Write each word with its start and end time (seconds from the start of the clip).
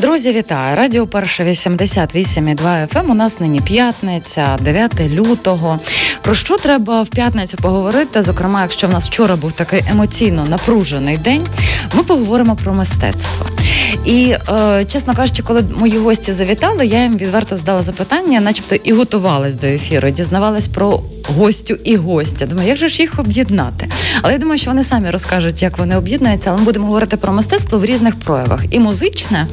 Друзі, 0.00 0.32
вітаю! 0.32 0.76
Радіо 0.76 1.06
Перша 1.06 1.44
88,2 1.44 2.88
FM. 2.88 3.10
У 3.10 3.14
нас 3.14 3.40
нині 3.40 3.60
п'ятниця, 3.60 4.58
9 4.60 5.00
лютого. 5.00 5.80
Про 6.22 6.34
що 6.34 6.58
треба 6.58 7.02
в 7.02 7.08
п'ятницю 7.08 7.56
поговорити? 7.56 8.22
Зокрема, 8.22 8.62
якщо 8.62 8.86
в 8.86 8.90
нас 8.90 9.06
вчора 9.06 9.36
був 9.36 9.52
такий 9.52 9.84
емоційно 9.90 10.46
напружений 10.48 11.16
день, 11.16 11.42
ми 11.94 12.02
поговоримо 12.02 12.56
про 12.56 12.74
мистецтво. 12.74 13.46
І, 14.04 14.34
е, 14.48 14.84
чесно 14.84 15.14
кажучи, 15.14 15.42
коли 15.42 15.64
мої 15.78 15.98
гості 15.98 16.32
завітали, 16.32 16.86
я 16.86 17.02
їм 17.02 17.16
відверто 17.16 17.56
здала 17.56 17.82
запитання, 17.82 18.40
начебто 18.40 18.74
і 18.74 18.92
готувалась 18.92 19.54
до 19.54 19.66
ефіру, 19.66 20.10
дізнавалась 20.10 20.68
про 20.68 21.02
гостю 21.36 21.76
і 21.84 21.96
гостя. 21.96 22.46
Думаю, 22.46 22.68
як 22.68 22.78
же 22.78 22.88
ж 22.88 23.02
їх 23.02 23.18
об'єднати? 23.18 23.88
Але 24.22 24.32
я 24.32 24.38
думаю, 24.38 24.58
що 24.58 24.70
вони 24.70 24.84
самі 24.84 25.10
розкажуть, 25.10 25.62
як 25.62 25.78
вони 25.78 25.96
об'єднуються. 25.96 26.50
Але 26.50 26.58
ми 26.58 26.64
будемо 26.64 26.86
говорити 26.86 27.16
про 27.16 27.32
мистецтво 27.32 27.78
в 27.78 27.84
різних 27.84 28.16
проявах: 28.16 28.60
і 28.70 28.78
музичне, 28.78 29.46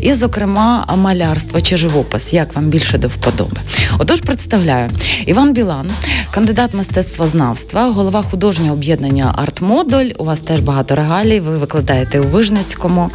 і, 0.00 0.12
зокрема, 0.12 0.94
малярство 0.96 1.60
чи 1.60 1.76
живопис. 1.76 2.32
Як 2.32 2.56
вам 2.56 2.64
більше 2.64 2.98
до 2.98 3.08
вподоби? 3.08 3.56
Отож, 3.98 4.20
представляю 4.20 4.90
Іван 5.26 5.52
Білан, 5.52 5.90
кандидат 6.30 6.74
мистецтвознавства, 6.74 7.90
голова 7.90 8.22
художнього 8.22 8.72
об'єднання 8.72 9.34
Артмодуль. 9.36 10.10
У 10.18 10.24
вас 10.24 10.40
теж 10.40 10.60
багато 10.60 10.96
регалій. 10.96 11.40
Ви 11.40 11.58
викладаєте 11.58 12.20
у 12.20 12.24
Вижницькому 12.24 13.10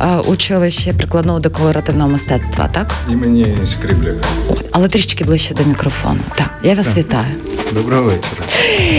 е, 0.00 0.16
училищі 0.18 0.92
прикладного 0.92 1.40
декоративного 1.40 2.10
мистецтва, 2.10 2.68
так? 2.68 2.94
Імені 3.10 3.56
Шкрібляка. 3.66 4.28
Але 4.72 4.88
трішки 4.88 5.24
ближче 5.24 5.54
до 5.54 5.64
мікрофону. 5.64 6.20
Так, 6.36 6.50
я 6.62 6.74
вас 6.74 6.86
так. 6.86 6.96
вітаю. 6.96 7.34
Доброго 7.72 8.02
вечора. 8.02 8.46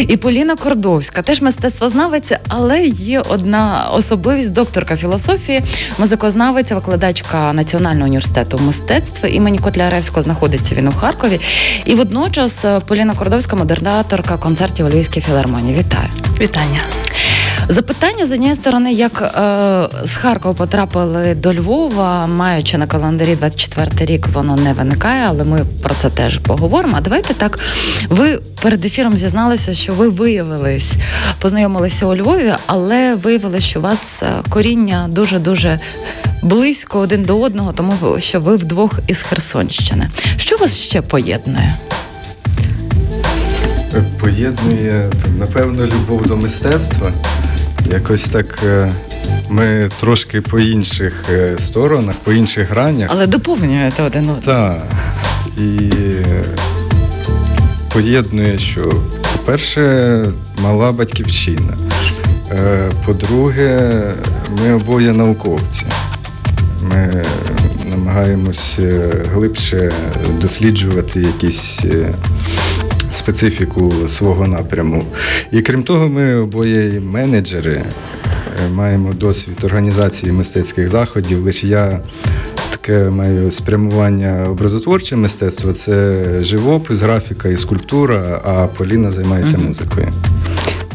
І 0.07 0.17
Поліна 0.17 0.55
Кордовська, 0.55 1.21
теж 1.21 1.41
мистецтвознавиця, 1.41 2.39
але 2.47 2.81
є 2.85 3.19
одна 3.29 3.89
особливість 3.93 4.51
докторка 4.51 4.95
філософії, 4.95 5.61
музикознавиця, 5.97 6.75
викладачка 7.11 7.53
Національного 7.53 8.05
університету 8.05 8.59
мистецтва 8.59 9.29
імені 9.29 9.59
Котляревського 9.59 10.21
знаходиться 10.21 10.75
він 10.75 10.87
у 10.87 10.91
Харкові. 10.91 11.39
І 11.85 11.95
водночас 11.95 12.65
е, 12.65 12.79
Поліна 12.79 13.13
Кордовська, 13.13 13.55
модернаторка 13.55 14.37
концертів 14.37 14.85
у 14.85 14.89
Львівській 14.89 15.21
філармонії. 15.21 15.79
Вітаю! 15.79 16.09
Вітання. 16.39 16.79
Запитання 17.67 18.25
з 18.25 18.31
однієї 18.31 18.55
сторони, 18.55 18.93
як 18.93 19.21
е, 19.21 20.07
з 20.07 20.15
Харкова 20.15 20.55
потрапили 20.55 21.35
до 21.35 21.53
Львова, 21.53 22.27
маючи 22.27 22.77
на 22.77 22.87
календарі 22.87 23.35
24 23.35 24.05
рік, 24.05 24.27
воно 24.33 24.55
не 24.55 24.73
виникає, 24.73 25.25
але 25.27 25.43
ми 25.43 25.65
про 25.83 25.93
це 25.93 26.09
теж 26.09 26.37
поговоримо. 26.37 26.95
А 26.97 27.01
давайте 27.01 27.33
так. 27.33 27.59
Ви 28.09 28.39
перед 28.61 28.85
ефіром 28.85 29.17
зізналися, 29.17 29.73
що 29.73 29.93
ви 29.93 30.09
виявились, 30.09 30.93
познайомилися 31.39 32.05
у 32.05 32.15
Львові, 32.15 32.53
але 32.65 33.15
виявилося, 33.15 33.67
що 33.67 33.79
у 33.79 33.83
вас 33.83 34.23
е, 34.23 34.27
коріння 34.49 35.07
дуже 35.09 35.39
дуже. 35.39 35.79
Близько 36.41 36.99
один 36.99 37.23
до 37.23 37.41
одного, 37.41 37.71
тому 37.73 38.19
що 38.19 38.39
ви 38.41 38.55
вдвох 38.55 38.99
із 39.07 39.21
Херсонщини. 39.21 40.09
Що 40.37 40.57
вас 40.57 40.77
ще 40.77 41.01
поєднує? 41.01 41.77
Поєднує 44.19 45.09
напевно 45.39 45.85
любов 45.85 46.27
до 46.27 46.37
мистецтва. 46.37 47.11
Якось 47.91 48.23
так 48.23 48.59
е, 48.65 48.91
ми 49.49 49.89
трошки 49.99 50.41
по 50.41 50.59
інших 50.59 51.25
е, 51.29 51.55
сторонах, 51.59 52.15
по 52.15 52.31
інших 52.31 52.69
гранях. 52.69 53.09
Але 53.13 53.27
доповнюєте 53.27 54.03
один 54.03 54.29
одного. 54.29 54.41
Так. 54.41 54.83
І 55.57 55.91
поєднує, 57.93 58.57
що, 58.57 58.81
по-перше, 59.33 60.25
мала 60.61 60.91
батьківщина. 60.91 61.77
Е, 62.51 62.91
по-друге, 63.05 63.91
ми 64.61 64.73
обоє 64.73 65.13
науковці. 65.13 65.85
Ми 66.81 67.23
намагаємося 67.89 69.11
глибше 69.33 69.91
досліджувати 70.41 71.21
якісь 71.21 71.79
специфіку 73.11 73.93
свого 74.07 74.47
напряму. 74.47 75.03
І 75.51 75.61
крім 75.61 75.83
того, 75.83 76.09
ми 76.09 76.35
обоє 76.35 76.99
менеджери, 76.99 77.83
е, 78.65 78.69
маємо 78.73 79.13
досвід 79.13 79.63
організації 79.63 80.31
мистецьких 80.31 80.87
заходів. 80.87 81.43
Лише 81.43 81.67
я 81.67 81.99
таке 82.69 83.09
маю 83.09 83.51
спрямування 83.51 84.47
образотворче 84.49 85.15
мистецтво 85.15 85.73
це 85.73 86.25
живопис, 86.41 87.01
графіка 87.01 87.49
і 87.49 87.57
скульптура, 87.57 88.41
а 88.45 88.67
Поліна 88.67 89.11
займається 89.11 89.57
mm-hmm. 89.57 89.67
музикою. 89.67 90.07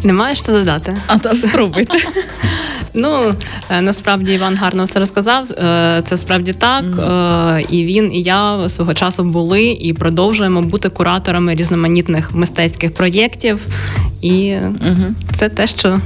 Немає 0.03 0.37
що 0.37 0.53
додати. 0.53 0.97
А 1.07 1.19
то 1.19 1.35
спробуйте. 1.35 1.99
Ну 2.97 3.35
е, 3.71 3.81
насправді 3.81 4.33
Іван 4.33 4.57
гарно 4.57 4.85
все 4.85 4.99
розказав. 4.99 5.51
Е, 5.51 6.03
це 6.05 6.17
справді 6.17 6.53
так. 6.53 6.85
Mm-hmm. 6.85 7.67
І 7.71 7.85
він, 7.85 8.13
і 8.13 8.23
я 8.23 8.69
свого 8.69 8.95
часу 8.95 9.25
були 9.25 9.65
і 9.65 9.93
продовжуємо 9.93 10.63
бути 10.63 10.89
кураторами 10.89 11.55
різноманітних 11.55 12.35
мистецьких 12.35 12.95
проєктів. 12.95 13.67
І 14.21 14.31
mm-hmm. 14.31 15.13
це 15.35 15.49
те, 15.49 15.67
що 15.67 16.01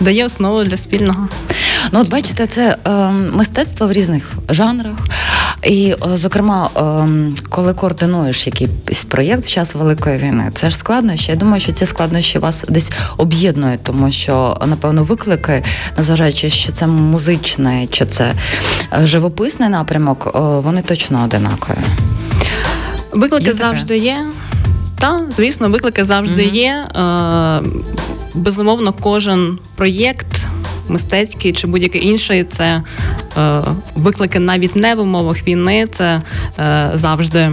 дає 0.00 0.26
основу 0.26 0.64
для 0.64 0.76
спільного. 0.76 1.28
Ну, 1.92 2.00
от 2.00 2.08
бачите, 2.08 2.46
це 2.46 2.76
е, 2.86 3.10
мистецтво 3.10 3.86
в 3.86 3.92
різних 3.92 4.32
жанрах. 4.48 4.98
І, 5.62 5.94
зокрема, 6.14 6.70
ем, 6.76 7.34
коли 7.48 7.74
координуєш 7.74 8.46
якийсь 8.46 9.04
проєкт 9.08 9.44
в 9.44 9.50
час 9.50 9.74
великої 9.74 10.18
війни, 10.18 10.50
це 10.54 10.70
ж 10.70 10.76
складнощі. 10.76 11.30
Я 11.30 11.36
думаю, 11.36 11.60
що 11.60 11.72
ці 11.72 11.86
складнощі 11.86 12.38
вас 12.38 12.64
десь 12.68 12.92
об'єднують, 13.16 13.82
тому 13.82 14.10
що 14.10 14.56
напевно 14.66 15.04
виклики, 15.04 15.64
незважаючи, 15.96 16.50
що 16.50 16.72
це 16.72 16.86
музичний 16.86 17.86
чи 17.86 18.06
це 18.06 18.32
е, 18.92 19.06
живописний 19.06 19.68
напрямок, 19.68 20.30
вони 20.34 20.82
точно 20.82 21.24
одинакові. 21.24 21.76
Виклики 23.12 23.46
є 23.46 23.52
завжди 23.52 23.94
таке? 23.94 24.04
є. 24.06 24.26
Та, 24.98 25.26
звісно, 25.36 25.68
виклики 25.68 26.04
завжди 26.04 26.42
mm 26.42 26.52
є. 26.52 26.70
Е, 26.70 27.62
безумовно, 28.34 28.94
кожен 29.00 29.58
проєкт 29.76 30.46
мистецький 30.88 31.52
чи 31.52 31.66
будь-який 31.66 32.06
інший, 32.06 32.44
це 32.44 32.82
е, 33.38 33.62
виклики 33.94 34.38
навіть 34.38 34.76
не 34.76 34.94
в 34.94 35.00
умовах 35.00 35.46
війни, 35.46 35.86
це 35.90 36.22
е, 36.58 36.90
завжди. 36.94 37.50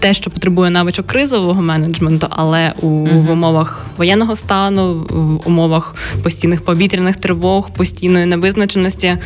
Те, 0.00 0.12
що 0.12 0.30
потребує 0.30 0.70
навичок 0.70 1.06
кризового 1.06 1.62
менеджменту, 1.62 2.26
але 2.30 2.72
у 2.80 2.86
uh-huh. 2.86 3.26
в 3.26 3.30
умовах 3.30 3.86
воєнного 3.96 4.36
стану, 4.36 5.06
в 5.10 5.48
умовах 5.48 5.94
постійних 6.22 6.64
повітряних 6.64 7.16
тривог, 7.16 7.70
постійної 7.70 8.26
невизначеності, 8.26 9.06
е, 9.06 9.18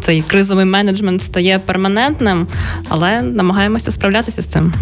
цей 0.00 0.22
кризовий 0.22 0.64
менеджмент 0.64 1.22
стає 1.22 1.58
перманентним, 1.58 2.46
але 2.88 3.22
намагаємося 3.22 3.92
справлятися 3.92 4.42
з 4.42 4.46
цим. 4.46 4.72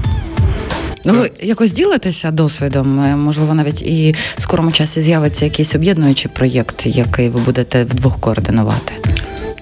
Ну, 1.05 1.15
ви 1.15 1.31
якось 1.43 1.73
ділитеся 1.73 2.31
досвідом? 2.31 3.01
Е, 3.01 3.17
можливо, 3.17 3.55
навіть 3.55 3.83
і 3.83 4.15
в 4.37 4.43
скорому 4.43 4.73
часі 4.73 5.01
з'явиться 5.01 5.45
якийсь 5.45 5.75
об'єднуючий 5.75 6.31
проєкт, 6.35 6.87
який 6.87 7.29
ви 7.29 7.41
будете 7.41 7.85
вдвох 7.85 8.21
координувати? 8.21 8.93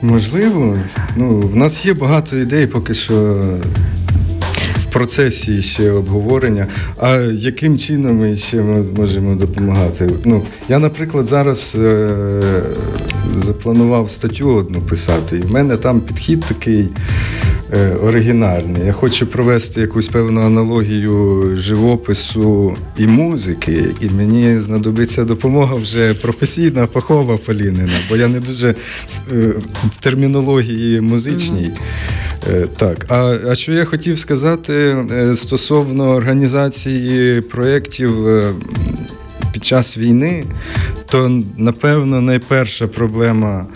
Можливо. 0.02 0.78
Ну, 1.16 1.40
в 1.40 1.56
нас 1.56 1.86
є 1.86 1.94
багато 1.94 2.36
ідей, 2.36 2.66
поки 2.66 2.94
що. 2.94 3.44
В 4.76 4.94
процесі 4.94 5.62
ще 5.62 5.90
обговорення, 5.90 6.66
а 6.98 7.16
яким 7.16 7.78
чином 7.78 8.18
ми 8.18 8.36
ще 8.36 8.56
можемо 8.96 9.34
допомагати? 9.34 10.10
Ну, 10.24 10.42
Я, 10.68 10.78
наприклад, 10.78 11.26
зараз 11.26 11.76
е- 11.78 12.62
запланував 13.40 14.10
статтю 14.10 14.48
одну 14.54 14.80
писати, 14.80 15.36
і 15.36 15.40
в 15.40 15.50
мене 15.52 15.76
там 15.76 16.00
підхід 16.00 16.40
такий 16.40 16.88
оригінальний. 18.02 18.86
Я 18.86 18.92
хочу 18.92 19.26
провести 19.26 19.80
якусь 19.80 20.08
певну 20.08 20.40
аналогію 20.40 21.50
живопису 21.56 22.76
і 22.98 23.06
музики, 23.06 23.86
і 24.00 24.08
мені 24.10 24.60
знадобиться 24.60 25.24
допомога 25.24 25.74
вже 25.74 26.14
професійна, 26.14 26.86
фахова 26.86 27.36
Полінина, 27.36 27.92
бо 28.08 28.16
я 28.16 28.28
не 28.28 28.40
дуже 28.40 28.68
е, 28.68 28.74
в 29.84 29.96
термінології 30.00 31.00
музичній. 31.00 31.70
Mm-hmm. 31.70 32.68
Так, 32.76 33.06
а 33.08 33.38
а 33.50 33.54
що 33.54 33.72
я 33.72 33.84
хотів 33.84 34.18
сказати 34.18 34.96
стосовно 35.34 36.10
організації 36.10 37.40
проєктів 37.40 38.14
під 39.52 39.64
час 39.64 39.98
війни, 39.98 40.44
то 41.06 41.42
напевно 41.56 42.20
найперша 42.20 42.86
проблема. 42.86 43.66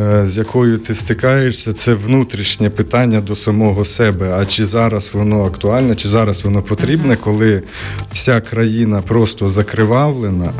Е, 0.00 0.26
з 0.26 0.38
якою 0.38 0.78
ти 0.78 0.94
стикаєшся, 0.94 1.72
це 1.72 1.94
внутрішнє 1.94 2.70
питання 2.70 3.20
до 3.20 3.34
самого 3.34 3.84
себе. 3.84 4.34
А 4.34 4.46
чи 4.46 4.64
зараз 4.64 5.10
воно 5.12 5.44
актуальне, 5.44 5.96
чи 5.96 6.08
зараз 6.08 6.44
воно 6.44 6.62
потрібне, 6.62 7.16
коли 7.16 7.62
вся 8.12 8.40
країна 8.40 9.02
просто 9.02 9.48
закривавлена, 9.48 10.52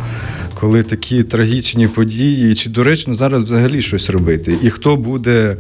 коли 0.54 0.82
такі 0.82 1.22
трагічні 1.22 1.88
події, 1.88 2.54
чи 2.54 2.70
доречно 2.70 3.14
зараз 3.14 3.42
взагалі 3.42 3.82
щось 3.82 4.10
робити? 4.10 4.58
І 4.62 4.70
хто 4.70 4.96
буде 4.96 5.56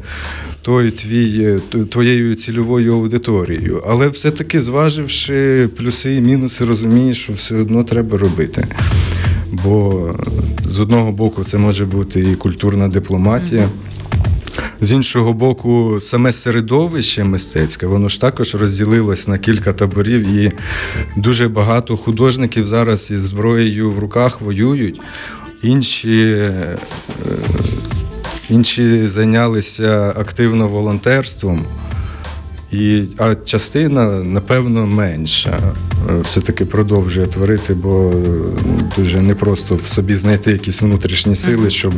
той 0.62 0.90
твій, 0.90 1.58
твоєю 1.90 2.34
цільовою 2.34 2.94
аудиторією? 2.94 3.82
Але 3.86 4.08
все-таки 4.08 4.60
зваживши 4.60 5.68
плюси 5.76 6.14
і 6.14 6.20
мінуси, 6.20 6.64
розумієш, 6.64 7.22
що 7.22 7.32
все 7.32 7.56
одно 7.56 7.84
треба 7.84 8.18
робити. 8.18 8.64
Бо 9.52 10.14
з 10.64 10.80
одного 10.80 11.12
боку 11.12 11.44
це 11.44 11.58
може 11.58 11.84
бути 11.84 12.20
і 12.20 12.34
культурна 12.34 12.88
дипломатія. 12.88 13.68
З 14.80 14.92
іншого 14.92 15.32
боку, 15.32 15.98
саме 16.00 16.32
середовище 16.32 17.24
мистецьке, 17.24 17.86
воно 17.86 18.08
ж 18.08 18.20
також 18.20 18.54
розділилось 18.54 19.28
на 19.28 19.38
кілька 19.38 19.72
таборів, 19.72 20.28
і 20.28 20.52
дуже 21.16 21.48
багато 21.48 21.96
художників 21.96 22.66
зараз 22.66 23.10
із 23.10 23.20
зброєю 23.20 23.90
в 23.90 23.98
руках 23.98 24.40
воюють. 24.40 25.00
Інші 25.62 26.22
е, 26.22 26.78
інші 28.50 29.06
зайнялися 29.06 30.12
активно 30.16 30.68
волонтерством. 30.68 31.60
І, 32.72 33.02
А 33.18 33.34
частина, 33.34 34.06
напевно, 34.06 34.86
менша. 34.86 35.58
Е, 36.10 36.20
все-таки 36.22 36.64
продовжує 36.64 37.26
творити, 37.26 37.74
бо 37.74 38.14
дуже 38.96 39.20
непросто 39.20 39.74
в 39.74 39.86
собі 39.86 40.14
знайти 40.14 40.52
якісь 40.52 40.82
внутрішні 40.82 41.34
сили, 41.34 41.70
щоб 41.70 41.94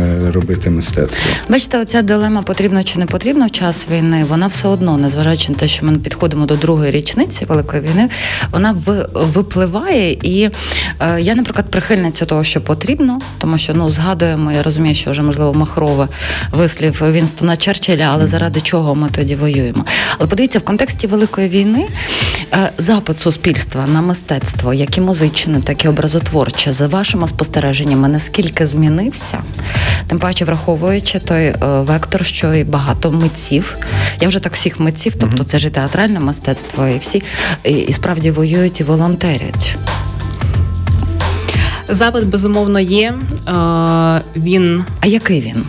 Е, 0.00 0.30
робити 0.30 0.70
мистецтво. 0.70 1.30
Бачите, 1.48 1.78
оця 1.78 2.02
дилема 2.02 2.42
потрібно 2.42 2.84
чи 2.84 2.98
не 2.98 3.06
потрібно 3.06 3.46
в 3.46 3.50
час 3.50 3.88
війни. 3.90 4.24
Вона 4.28 4.46
все 4.46 4.68
одно, 4.68 4.96
незважаючи 4.96 5.52
на 5.52 5.58
те, 5.58 5.68
що 5.68 5.86
ми 5.86 5.98
підходимо 5.98 6.46
до 6.46 6.56
другої 6.56 6.90
річниці 6.90 7.44
великої 7.44 7.82
війни, 7.82 8.08
вона 8.52 8.76
випливає. 9.14 10.12
І 10.12 10.50
е, 11.00 11.20
я, 11.20 11.34
наприклад, 11.34 11.70
прихильниця 11.70 12.24
того, 12.24 12.44
що 12.44 12.60
потрібно, 12.60 13.18
тому 13.38 13.58
що 13.58 13.74
ну 13.74 13.92
згадуємо, 13.92 14.52
я 14.52 14.62
розумію, 14.62 14.94
що 14.94 15.10
вже 15.10 15.22
можливо 15.22 15.54
махрове 15.54 16.08
вислів 16.52 17.02
Вінстона 17.12 17.56
Черчилля, 17.56 18.10
але 18.12 18.26
заради 18.26 18.60
чого 18.60 18.94
ми 18.94 19.08
тоді 19.10 19.36
воюємо. 19.36 19.84
Але 20.18 20.28
подивіться, 20.28 20.58
в 20.58 20.62
контексті 20.62 21.06
великої 21.06 21.48
війни 21.48 21.88
е, 22.52 22.72
запит 22.84 23.18
суспільства 23.18 23.86
на 23.86 24.00
мистецтво, 24.00 24.74
як 24.74 24.98
і 24.98 25.00
музичне, 25.00 25.60
так 25.62 25.84
і 25.84 25.88
образотворче, 25.88 26.72
за 26.72 26.86
вашими 26.86 27.26
спостереженнями, 27.26 28.08
наскільки 28.08 28.66
змінився? 28.66 29.42
Тим 30.06 30.18
паче, 30.18 30.44
враховуючи 30.44 31.18
той 31.18 31.44
е, 31.44 31.56
вектор, 31.60 32.24
що 32.24 32.54
і 32.54 32.64
багато 32.64 33.12
митців. 33.12 33.76
Я 34.20 34.28
вже 34.28 34.38
так 34.38 34.52
всіх 34.52 34.80
митців, 34.80 35.14
тобто 35.20 35.44
це 35.44 35.58
ж 35.58 35.66
і 35.68 35.70
театральне 35.70 36.20
мистецтво, 36.20 36.86
і 36.86 36.98
всі 36.98 37.22
і, 37.64 37.72
і 37.72 37.92
справді 37.92 38.30
воюють 38.30 38.80
і 38.80 38.84
волонтерять. 38.84 39.76
Запит 41.88 42.24
безумовно 42.24 42.80
є. 42.80 43.14
Е, 43.48 44.22
він 44.36 44.84
а 45.00 45.06
який 45.06 45.40
він? 45.40 45.64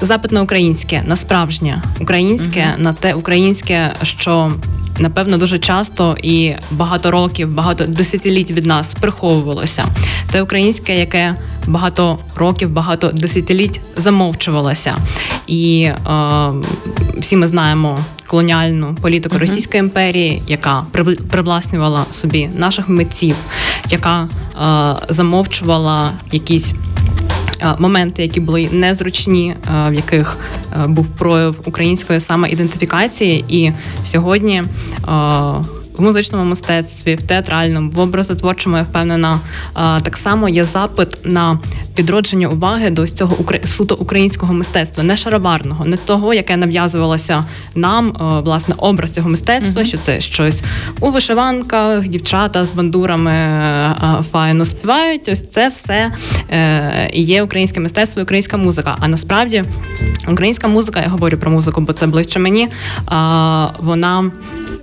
Запит 0.00 0.32
на 0.32 0.42
українське, 0.42 1.02
на 1.06 1.16
справжнє 1.16 1.82
українське, 2.00 2.60
uh 2.60 2.80
на 2.80 2.92
те 2.92 3.14
українське, 3.14 3.94
що 4.02 4.52
напевно 4.98 5.38
дуже 5.38 5.58
часто 5.58 6.16
і 6.22 6.54
багато 6.70 7.10
років, 7.10 7.54
багато 7.54 7.84
десятиліть 7.84 8.50
від 8.50 8.66
нас 8.66 8.94
приховувалося. 9.00 9.84
Те 10.30 10.42
українське, 10.42 10.98
яке 10.98 11.34
багато 11.66 12.18
років, 12.36 12.70
багато 12.70 13.08
десятиліть 13.08 13.80
замовчувалося, 13.96 14.96
і 15.46 15.80
е, 15.82 15.96
всі 17.18 17.36
ми 17.36 17.46
знаємо. 17.46 17.98
Колоніальну 18.26 18.96
політику. 19.02 19.38
Російської 19.38 19.78
імперії, 19.78 20.42
яка 20.48 20.86
привласнювала 21.30 22.04
собі 22.10 22.50
наших 22.54 22.88
митців, 22.88 23.36
яка 23.90 24.22
е, 24.22 25.06
замовчувала 25.08 26.12
якісь 26.32 26.74
моменти, 27.78 28.22
які 28.22 28.40
були 28.40 28.68
незручні, 28.72 29.54
в 29.88 29.92
яких 29.92 30.38
був 30.86 31.06
прояв 31.06 31.56
української 31.64 32.20
самоідентифікації, 32.20 33.44
і 33.48 33.72
сьогодні. 34.04 34.62
В 35.96 36.02
музичному 36.02 36.44
мистецтві, 36.44 37.14
в 37.14 37.22
театральному, 37.22 37.90
в 37.90 38.00
образотворчому 38.00 38.76
я 38.76 38.82
впевнена, 38.82 39.40
так 39.74 40.16
само 40.16 40.48
є 40.48 40.64
запит 40.64 41.18
на 41.24 41.58
підродження 41.94 42.48
уваги 42.48 42.90
до 42.90 43.08
цього 43.08 43.36
суто 43.64 43.94
українського 43.94 44.52
мистецтва, 44.52 45.04
не 45.04 45.16
шароварного, 45.16 45.84
не 45.84 45.96
того, 45.96 46.34
яке 46.34 46.56
нав'язувалося 46.56 47.44
нам, 47.74 48.16
власне, 48.44 48.74
образ 48.78 49.10
цього 49.14 49.30
мистецтва, 49.30 49.82
uh-huh. 49.82 49.86
що 49.86 49.98
це 49.98 50.20
щось 50.20 50.62
у 51.00 51.10
вишиванках, 51.10 52.08
дівчата 52.08 52.64
з 52.64 52.70
бандурами 52.70 53.32
файно 54.32 54.64
співають. 54.64 55.28
Ось 55.28 55.48
це 55.48 55.68
все 55.68 56.12
е, 56.50 57.10
є 57.14 57.42
українське 57.42 57.80
мистецтво, 57.80 58.22
українська 58.22 58.56
музика. 58.56 58.96
А 59.00 59.08
насправді 59.08 59.64
українська 60.28 60.68
музика, 60.68 61.00
я 61.00 61.08
говорю 61.08 61.38
про 61.38 61.50
музику, 61.50 61.80
бо 61.80 61.92
це 61.92 62.06
ближче 62.06 62.38
мені. 62.38 62.68
Вона 63.78 64.30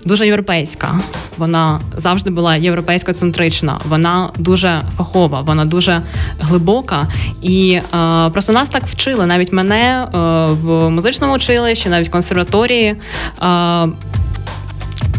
дуже 0.05 0.25
європейська. 0.25 0.99
Вона 1.37 1.79
завжди 1.97 2.29
була 2.29 2.55
європейсько-центрична, 2.55 3.79
вона 3.89 4.29
дуже 4.37 4.81
фахова, 4.97 5.41
вона 5.41 5.65
дуже 5.65 6.01
глибока. 6.39 7.07
І 7.41 7.71
е, 7.73 8.29
просто 8.29 8.53
нас 8.53 8.69
так 8.69 8.83
вчили, 8.83 9.25
навіть 9.25 9.53
мене 9.53 10.03
е, 10.03 10.17
в 10.61 10.89
музичному 10.89 11.33
училищі, 11.33 11.89
навіть 11.89 12.07
в 12.07 12.11
консерваторії. 12.11 12.95
Е, 13.43 13.87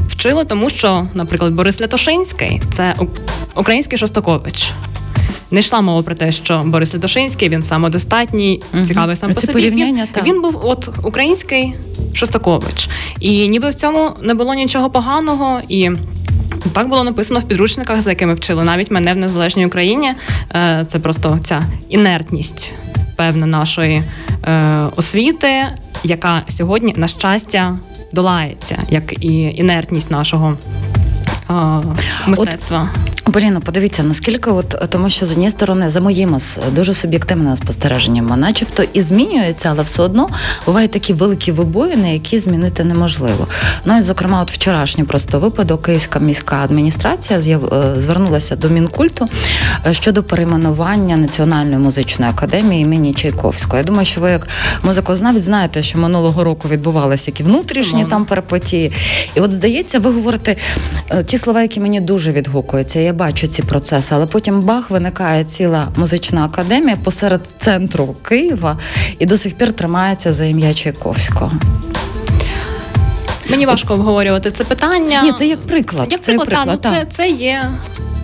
Вчили, 0.08 0.44
тому 0.44 0.70
що, 0.70 1.06
наприклад, 1.14 1.52
Борис 1.52 1.80
Лятошинський 1.80 2.62
це 2.72 2.94
український 3.54 3.98
Шостакович. 3.98 4.72
Не 5.50 5.60
йшла 5.60 5.80
мова 5.80 6.02
про 6.02 6.14
те, 6.14 6.32
що 6.32 6.62
Борис 6.66 6.94
Лятошинський 6.94 7.48
він 7.48 7.62
самодостатній, 7.62 8.62
угу. 8.74 8.86
цікавий 8.86 9.16
сам 9.16 9.34
по 9.34 9.40
собі. 9.40 9.70
Він, 9.70 9.98
він 10.24 10.42
був 10.42 10.60
от 10.62 10.90
український 11.02 11.74
Шостакович, 12.12 12.88
і 13.20 13.48
ніби 13.48 13.70
в 13.70 13.74
цьому 13.74 14.10
не 14.22 14.34
було 14.34 14.54
нічого 14.54 14.90
поганого 14.90 15.60
і. 15.68 15.90
Так 16.72 16.88
було 16.88 17.04
написано 17.04 17.40
в 17.40 17.42
підручниках, 17.42 18.00
за 18.00 18.10
якими 18.10 18.34
вчили 18.34 18.64
навіть 18.64 18.90
мене 18.90 19.14
в 19.14 19.16
незалежній 19.16 19.66
Україні. 19.66 20.12
Е, 20.54 20.86
це 20.88 20.98
просто 20.98 21.38
ця 21.44 21.62
інертність 21.88 22.72
певна 23.16 23.46
нашої 23.46 24.02
е, 24.44 24.86
освіти, 24.96 25.66
яка 26.04 26.42
сьогодні, 26.48 26.94
на 26.96 27.08
щастя, 27.08 27.78
долається, 28.12 28.78
як 28.90 29.24
і 29.24 29.40
інертність 29.42 30.10
нашого 30.10 30.56
мистецтва. 32.26 32.90
Поліно, 33.32 33.60
подивіться, 33.60 34.02
наскільки 34.02 34.50
от 34.50 34.68
тому, 34.90 35.08
що 35.08 35.26
з 35.26 35.30
однієї 35.30 35.50
сторони, 35.50 35.90
за 35.90 36.00
моїми 36.00 36.38
дуже 36.72 36.94
суб'єктивними 36.94 37.56
спостереженнями, 37.56 38.36
начебто 38.36 38.82
і 38.92 39.02
змінюється, 39.02 39.68
але 39.68 39.82
все 39.82 40.02
одно 40.02 40.28
бувають 40.66 40.90
такі 40.90 41.12
великі 41.12 41.52
вибоїни, 41.52 42.12
які 42.12 42.38
змінити 42.38 42.84
неможливо. 42.84 43.46
Ну 43.84 43.98
і 43.98 44.02
зокрема, 44.02 44.42
от 44.42 44.50
вчорашній 44.50 45.04
просто 45.04 45.40
випадок, 45.40 45.82
Київська 45.82 46.18
міська 46.18 46.56
адміністрація 46.56 47.38
е, 47.38 47.60
звернулася 48.00 48.56
до 48.56 48.68
мінкульту 48.68 49.28
е, 49.86 49.94
щодо 49.94 50.22
перейменування 50.22 51.16
Національної 51.16 51.78
музичної 51.78 52.30
академії 52.30 52.82
імені 52.82 53.14
Чайковського. 53.14 53.76
Я 53.76 53.84
думаю, 53.84 54.06
що 54.06 54.20
ви 54.20 54.30
як 54.30 54.48
музикознавець 54.82 55.42
знаєте, 55.42 55.82
що 55.82 55.98
минулого 55.98 56.44
року 56.44 56.68
відбувалися 56.68 57.24
які 57.30 57.42
внутрішні 57.42 57.90
Симона. 57.90 58.10
там 58.10 58.24
перипетії. 58.24 58.92
І 59.34 59.40
от 59.40 59.52
здається, 59.52 59.98
ви 59.98 60.10
говорите 60.10 60.56
е, 61.10 61.24
ті 61.34 61.38
слова, 61.38 61.62
які 61.62 61.80
мені 61.80 62.00
дуже 62.00 62.32
відгукуються. 62.32 63.00
Я 63.00 63.12
бачу 63.12 63.46
ці 63.46 63.62
процеси, 63.62 64.14
але 64.14 64.26
потім 64.26 64.60
бах 64.60 64.90
виникає 64.90 65.44
ціла 65.44 65.88
музична 65.96 66.44
академія 66.44 66.96
посеред 66.96 67.40
центру 67.58 68.14
Києва 68.22 68.78
і 69.18 69.26
до 69.26 69.36
сих 69.36 69.54
пір 69.54 69.72
тримається 69.72 70.32
за 70.32 70.44
ім'я 70.44 70.74
Чайковського. 70.74 71.52
Мені 73.50 73.66
важко 73.66 73.94
обговорювати 73.94 74.50
це 74.50 74.64
питання. 74.64 75.22
Ні, 75.22 75.32
це 75.32 75.46
як 75.46 75.60
приклад. 75.60 76.12
Як 76.12 76.20
це 76.20 76.32
приклад, 76.32 76.48
приклад 76.48 76.80
та, 76.80 76.90
ну, 76.90 76.96
це, 76.96 77.06
це 77.10 77.28
є. 77.28 77.70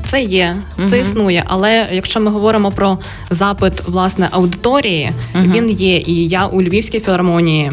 Це 0.05 0.23
є, 0.23 0.57
це 0.77 0.97
uh 0.97 1.01
існує. 1.01 1.45
Але 1.47 1.89
якщо 1.93 2.21
ми 2.21 2.31
говоримо 2.31 2.71
про 2.71 2.99
запит 3.31 3.73
власне 3.87 4.29
аудиторії, 4.31 5.13
uh 5.35 5.53
він 5.53 5.71
є. 5.71 5.97
І 5.97 6.29
я 6.29 6.47
у 6.47 6.63
Львівській 6.63 7.01
філармонії 7.01 7.73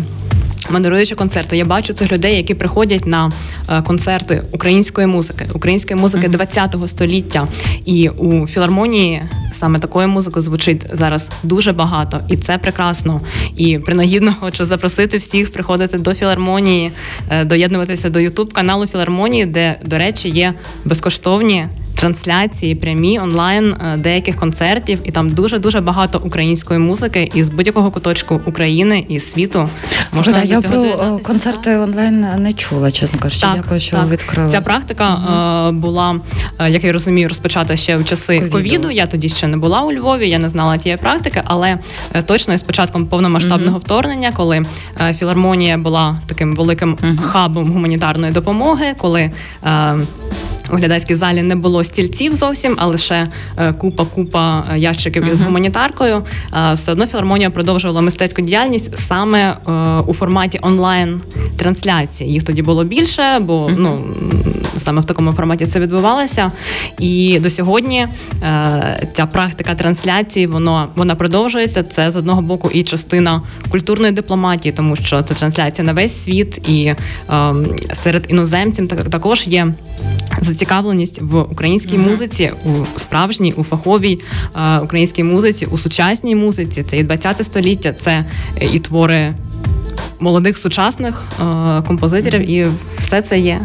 модеруючи 0.70 1.16
концерти, 1.16 1.58
я 1.58 1.66
бачу 1.66 1.94
цих 1.94 2.12
людей, 2.12 2.36
які 2.36 2.54
приходять 2.54 3.06
на 3.06 3.32
е, 3.70 3.82
концерти 3.82 4.44
української 4.52 5.08
музики, 5.08 5.50
української 5.54 6.00
музики 6.00 6.30
ХХ 6.30 6.88
століття. 6.88 7.48
І 7.86 8.10
у 8.10 8.48
філармонії 8.48 9.22
саме 9.52 9.80
такої 9.80 10.08
музики 10.08 10.42
звучить 10.42 10.86
зараз 10.94 11.30
дуже 11.44 11.72
багато, 11.72 12.22
і 12.28 12.38
це 12.38 12.58
прекрасно. 12.58 13.22
І 13.58 13.80
принагідно 13.80 14.36
хочу 14.40 14.66
запросити 14.66 15.18
всіх 15.18 15.54
приходити 15.54 15.98
до 15.98 16.14
філармонії, 16.14 16.92
е, 17.30 17.46
доєднуватися 17.46 18.10
до 18.10 18.20
Ютуб 18.20 18.54
каналу 18.54 18.88
філармонії, 18.88 19.46
де, 19.46 19.76
до 19.86 19.98
речі, 19.98 20.30
є 20.30 20.54
безкоштовні 20.86 21.68
трансляції 21.98 22.76
прямі 22.76 23.20
онлайн 23.20 23.74
е, 23.74 23.98
деяких 23.98 24.36
концертів, 24.36 25.00
і 25.04 25.12
там 25.12 25.30
дуже 25.30 25.60
дуже 25.60 25.82
багато 25.82 26.22
української 26.24 26.80
музики 26.80 27.32
із 27.34 27.50
будь-якого 27.50 27.92
куточку 27.92 28.42
України 28.46 29.06
і 29.10 29.20
світу. 29.20 29.70
Можна 30.14 30.34
Слухайте, 30.34 30.48
я 30.48 30.62
про 30.62 30.70
доєднатися. 30.70 31.24
концерти 31.24 31.78
онлайн 31.78 32.26
не 32.38 32.54
чула, 32.54 32.92
чесно 32.92 33.20
кажучи. 33.20 33.42
Так, 33.42 33.56
Дякую, 33.56 33.80
що 33.80 33.98
так. 33.98 34.10
відкрили. 34.10 34.50
Ця 34.50 34.62
практика 34.62 35.14
угу. 35.16 35.72
була, 35.72 36.20
е, 36.60 36.70
як 36.70 36.84
я 36.84 36.94
розумію, 36.94 37.28
розпочата 37.28 37.76
ще 37.76 37.96
в 37.98 38.06
часи 38.06 38.42
ковіду. 38.42 38.92
Я 38.92 39.06
тоді 39.06 39.30
ще 39.30 39.48
не 39.48 39.58
була 39.58 39.82
у 39.82 39.94
Львові, 39.94 40.30
я 40.30 40.40
не 40.40 40.50
знала 40.50 40.78
тієї 40.78 40.98
практики, 40.98 41.42
але 41.46 41.78
точно 42.26 42.54
із 42.54 42.64
початком 42.64 43.06
повномасштабного 43.06 43.78
угу. 43.78 43.84
вторгнення, 43.86 44.32
коли 44.32 44.66
філармонія 45.20 45.78
була 45.78 46.18
таким 46.26 46.56
великим 46.56 46.98
угу. 47.04 47.28
хабом 47.28 47.72
гуманітарної 47.72 48.34
допомоги, 48.34 48.86
коли 48.98 49.32
у 50.74 50.76
глядацькій 50.76 51.16
залі 51.16 51.44
не 51.44 51.56
було 51.56 51.84
стільців 51.84 52.34
зовсім, 52.34 52.76
а 52.78 52.86
лише 52.86 53.28
купа-купа 53.58 54.76
ящиків 54.76 55.24
uh-huh. 55.24 55.32
із 55.32 55.42
гуманітаркою. 55.42 56.24
Все 56.74 56.92
одно 56.92 57.08
філармонія 57.08 57.50
продовжувала 57.50 58.02
мистецьку 58.02 58.42
діяльність 58.42 58.98
саме 58.98 59.58
у 60.08 60.14
форматі 60.14 60.60
онлайн 60.62 61.22
трансляції. 61.58 62.32
Їх 62.32 62.44
тоді 62.44 62.62
було 62.62 62.84
більше, 62.84 63.40
бо 63.40 63.66
uh-huh. 63.66 63.76
ну 63.78 64.00
саме 64.78 65.02
в 65.02 65.06
такому 65.06 65.32
форматі 65.32 65.66
це 65.66 65.80
відбувалося. 65.80 66.52
І 67.00 67.40
до 67.40 67.50
сьогодні 67.50 68.08
ця 69.14 69.26
практика 69.32 69.76
трансляції 69.76 70.48
воно 70.48 70.90
вона 70.96 71.16
продовжується. 71.16 71.84
Це 71.84 72.12
з 72.12 72.16
одного 72.16 72.42
боку 72.42 72.70
і 72.74 72.84
частина 72.84 73.42
культурної 73.70 74.14
дипломатії, 74.14 74.72
тому 74.72 74.96
що 74.96 75.24
це 75.24 75.34
трансляція 75.34 75.86
на 75.86 75.94
весь 75.94 76.24
світ, 76.24 76.70
і 76.70 76.84
е, 76.86 76.96
серед 77.94 78.26
іноземців 78.30 78.88
також 78.88 79.48
є. 79.48 79.68
Зацікавленість 80.58 81.22
в 81.22 81.42
українській 81.42 81.98
mm-hmm. 81.98 82.10
музиці, 82.10 82.52
у 82.66 83.00
справжній, 83.00 83.54
у 83.54 83.64
фаховій 83.64 84.20
е, 84.56 84.80
українській 84.80 85.24
музиці, 85.24 85.66
у 85.66 85.78
сучасній 85.78 86.36
музиці, 86.36 86.84
це 86.84 86.98
і 86.98 87.04
20 87.04 87.46
століття, 87.46 87.94
це 87.94 88.26
і 88.62 88.80
твори 88.80 89.34
молодих 90.20 90.58
сучасних 90.58 91.26
е, 91.42 91.82
композиторів, 91.82 92.42
mm-hmm. 92.42 92.68
і 92.68 92.68
все 93.00 93.22
це 93.22 93.40
є. 93.40 93.62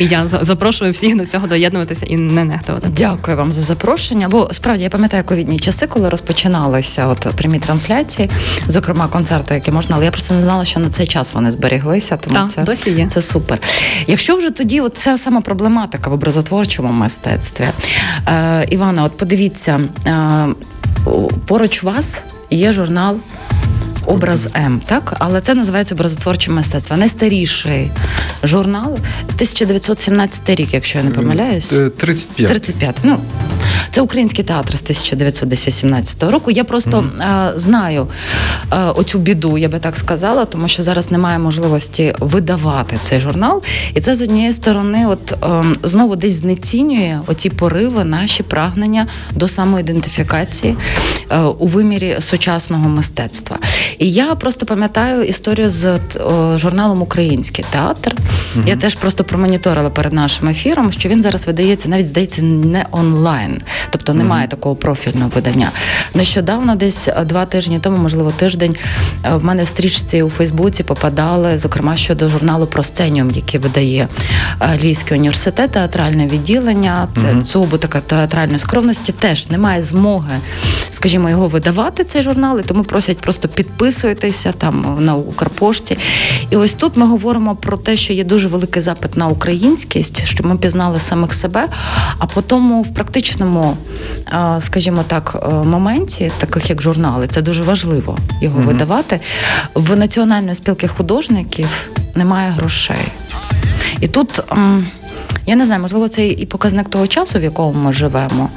І 0.00 0.06
я 0.06 0.28
запрошую 0.28 0.92
всіх 0.92 1.16
до 1.16 1.26
цього 1.26 1.46
доєднуватися 1.46 2.06
і 2.06 2.16
не 2.16 2.44
нехтувати. 2.44 2.88
Дякую 2.96 3.36
вам 3.36 3.52
за 3.52 3.60
запрошення. 3.60 4.28
Бо 4.28 4.48
справді 4.52 4.84
я 4.84 4.90
пам'ятаю 4.90 5.24
ковідні 5.24 5.58
часи, 5.58 5.86
коли 5.86 6.08
розпочиналися 6.08 7.06
от 7.06 7.26
прямі 7.36 7.58
трансляції, 7.58 8.30
зокрема 8.66 9.08
концерти, 9.08 9.54
які 9.54 9.70
можна, 9.70 9.96
але 9.96 10.04
я 10.04 10.10
просто 10.10 10.34
не 10.34 10.42
знала, 10.42 10.64
що 10.64 10.80
на 10.80 10.88
цей 10.90 11.06
час 11.06 11.34
вони 11.34 11.50
зберіглися. 11.50 12.16
Тому 12.16 12.36
так, 12.36 12.50
це 12.50 12.62
досі 12.62 12.90
є. 12.90 13.06
це 13.06 13.22
супер. 13.22 13.58
Якщо 14.06 14.36
вже 14.36 14.50
тоді, 14.50 14.80
от 14.80 14.96
ця 14.96 15.18
сама 15.18 15.40
проблематика 15.40 16.10
в 16.10 16.12
образотворчому 16.12 16.92
мистецтві, 16.92 17.64
Е, 18.28 18.66
Івана, 18.68 19.04
от 19.04 19.16
подивіться 19.16 19.80
е, 20.06 20.46
поруч 21.46 21.82
вас 21.82 22.24
є 22.50 22.72
журнал 22.72 23.16
образ 24.06 24.48
М, 24.56 24.80
так? 24.86 25.16
Але 25.18 25.40
це 25.40 25.54
називається 25.54 25.94
образотворче 25.94 26.50
мистецтво. 26.50 26.96
Найстаріший 26.96 27.90
журнал 28.42 28.92
1917 28.92 30.50
рік, 30.50 30.74
якщо 30.74 30.98
я 30.98 31.04
не 31.04 31.10
помиляюсь. 31.10 31.68
35. 31.96 32.48
35. 32.48 32.96
Ну, 33.02 33.18
це 33.92 34.00
український 34.00 34.44
театр 34.44 34.76
з 34.76 34.82
1918 34.82 36.22
року. 36.22 36.50
Я 36.50 36.64
просто 36.64 36.90
mm-hmm. 36.90 37.22
а, 37.22 37.58
знаю 37.58 38.08
а, 38.70 38.90
оцю 38.90 39.18
біду, 39.18 39.58
я 39.58 39.68
би 39.68 39.78
так 39.78 39.96
сказала, 39.96 40.44
тому 40.44 40.68
що 40.68 40.82
зараз 40.82 41.10
немає 41.10 41.38
можливості 41.38 42.14
видавати 42.20 42.96
цей 43.00 43.20
журнал. 43.20 43.62
І 43.94 44.00
це 44.00 44.14
з 44.14 44.22
однієї 44.22 44.52
сторони, 44.52 45.06
от 45.06 45.34
ем, 45.42 45.76
знову 45.82 46.16
десь 46.16 46.32
знецінює 46.32 47.20
оці 47.26 47.50
пориви, 47.50 48.04
наші 48.04 48.42
прагнення 48.42 49.06
до 49.32 49.48
самоідентифікації 49.48 50.76
е, 51.30 51.40
у 51.40 51.66
вимірі 51.66 52.16
сучасного 52.20 52.88
мистецтва. 52.88 53.58
І 54.02 54.12
я 54.12 54.34
просто 54.34 54.66
пам'ятаю 54.66 55.22
історію 55.22 55.70
з 55.70 55.98
о, 56.24 56.58
журналом 56.58 57.02
Український 57.02 57.64
театр. 57.70 58.14
Угу. 58.56 58.64
Я 58.66 58.76
теж 58.76 58.94
просто 58.94 59.24
промоніторила 59.24 59.90
перед 59.90 60.12
нашим 60.12 60.48
ефіром, 60.48 60.92
що 60.92 61.08
він 61.08 61.22
зараз 61.22 61.46
видається, 61.46 61.88
навіть 61.88 62.08
здається, 62.08 62.42
не 62.42 62.86
онлайн, 62.90 63.60
тобто 63.90 64.14
немає 64.14 64.44
угу. 64.44 64.50
такого 64.50 64.76
профільного 64.76 65.30
видання. 65.34 65.70
Нещодавно, 66.14 66.76
десь 66.76 67.08
е, 67.08 67.24
два 67.24 67.44
тижні 67.44 67.78
тому, 67.78 67.96
можливо, 67.96 68.32
тиждень, 68.36 68.76
е, 69.24 69.34
в 69.34 69.44
мене 69.44 69.64
в 69.64 69.68
стрічці 69.68 70.22
у 70.22 70.30
Фейсбуці 70.30 70.82
попадали, 70.82 71.58
зокрема, 71.58 71.96
щодо 71.96 72.28
журналу 72.28 72.66
Просценіум, 72.66 73.30
який 73.30 73.60
видає 73.60 74.08
е, 74.60 74.78
Львівський 74.82 75.18
університет, 75.18 75.70
театральне 75.70 76.26
відділення. 76.26 77.08
Це 77.14 77.32
угу. 77.32 77.42
цубу 77.42 77.78
така 77.78 78.00
театральної 78.00 78.58
скромності. 78.58 79.12
Теж 79.12 79.50
немає 79.50 79.82
змоги, 79.82 80.36
скажімо, 80.90 81.30
його 81.30 81.48
видавати 81.48 82.04
цей 82.04 82.22
журнал, 82.22 82.60
і 82.60 82.62
тому 82.62 82.84
просять 82.84 83.18
просто 83.18 83.48
підписувати 83.48 83.91
підписуєтеся 83.92 84.52
там 84.52 84.96
на 85.00 85.14
Укрпошті. 85.14 85.98
І 86.50 86.56
ось 86.56 86.74
тут 86.74 86.96
ми 86.96 87.06
говоримо 87.06 87.56
про 87.56 87.76
те, 87.76 87.96
що 87.96 88.12
є 88.12 88.24
дуже 88.24 88.48
великий 88.48 88.82
запит 88.82 89.16
на 89.16 89.28
українськість, 89.28 90.24
щоб 90.24 90.46
ми 90.46 90.56
пізнали 90.56 91.00
самих 91.00 91.34
себе. 91.34 91.68
А 92.18 92.26
по 92.26 92.42
тому 92.42 92.82
в 92.82 92.94
практичному, 92.94 93.76
скажімо 94.58 95.04
так, 95.06 95.48
моменті, 95.64 96.32
таких 96.38 96.70
як 96.70 96.82
журнали, 96.82 97.28
це 97.28 97.42
дуже 97.42 97.62
важливо 97.62 98.18
його 98.40 98.60
mm 98.60 98.64
видавати. 98.64 99.20
В 99.74 99.96
національної 99.96 100.54
спілки 100.54 100.88
художників 100.88 101.90
немає 102.14 102.50
грошей. 102.50 103.08
І 104.00 104.08
тут. 104.08 104.42
Я 105.52 105.56
не 105.56 105.66
знаю, 105.66 105.80
можливо, 105.80 106.08
це 106.08 106.28
і 106.28 106.46
показник 106.46 106.88
того 106.88 107.06
часу, 107.06 107.38
в 107.38 107.42
якому 107.42 107.72
ми 107.72 107.92
живемо. 107.92 108.48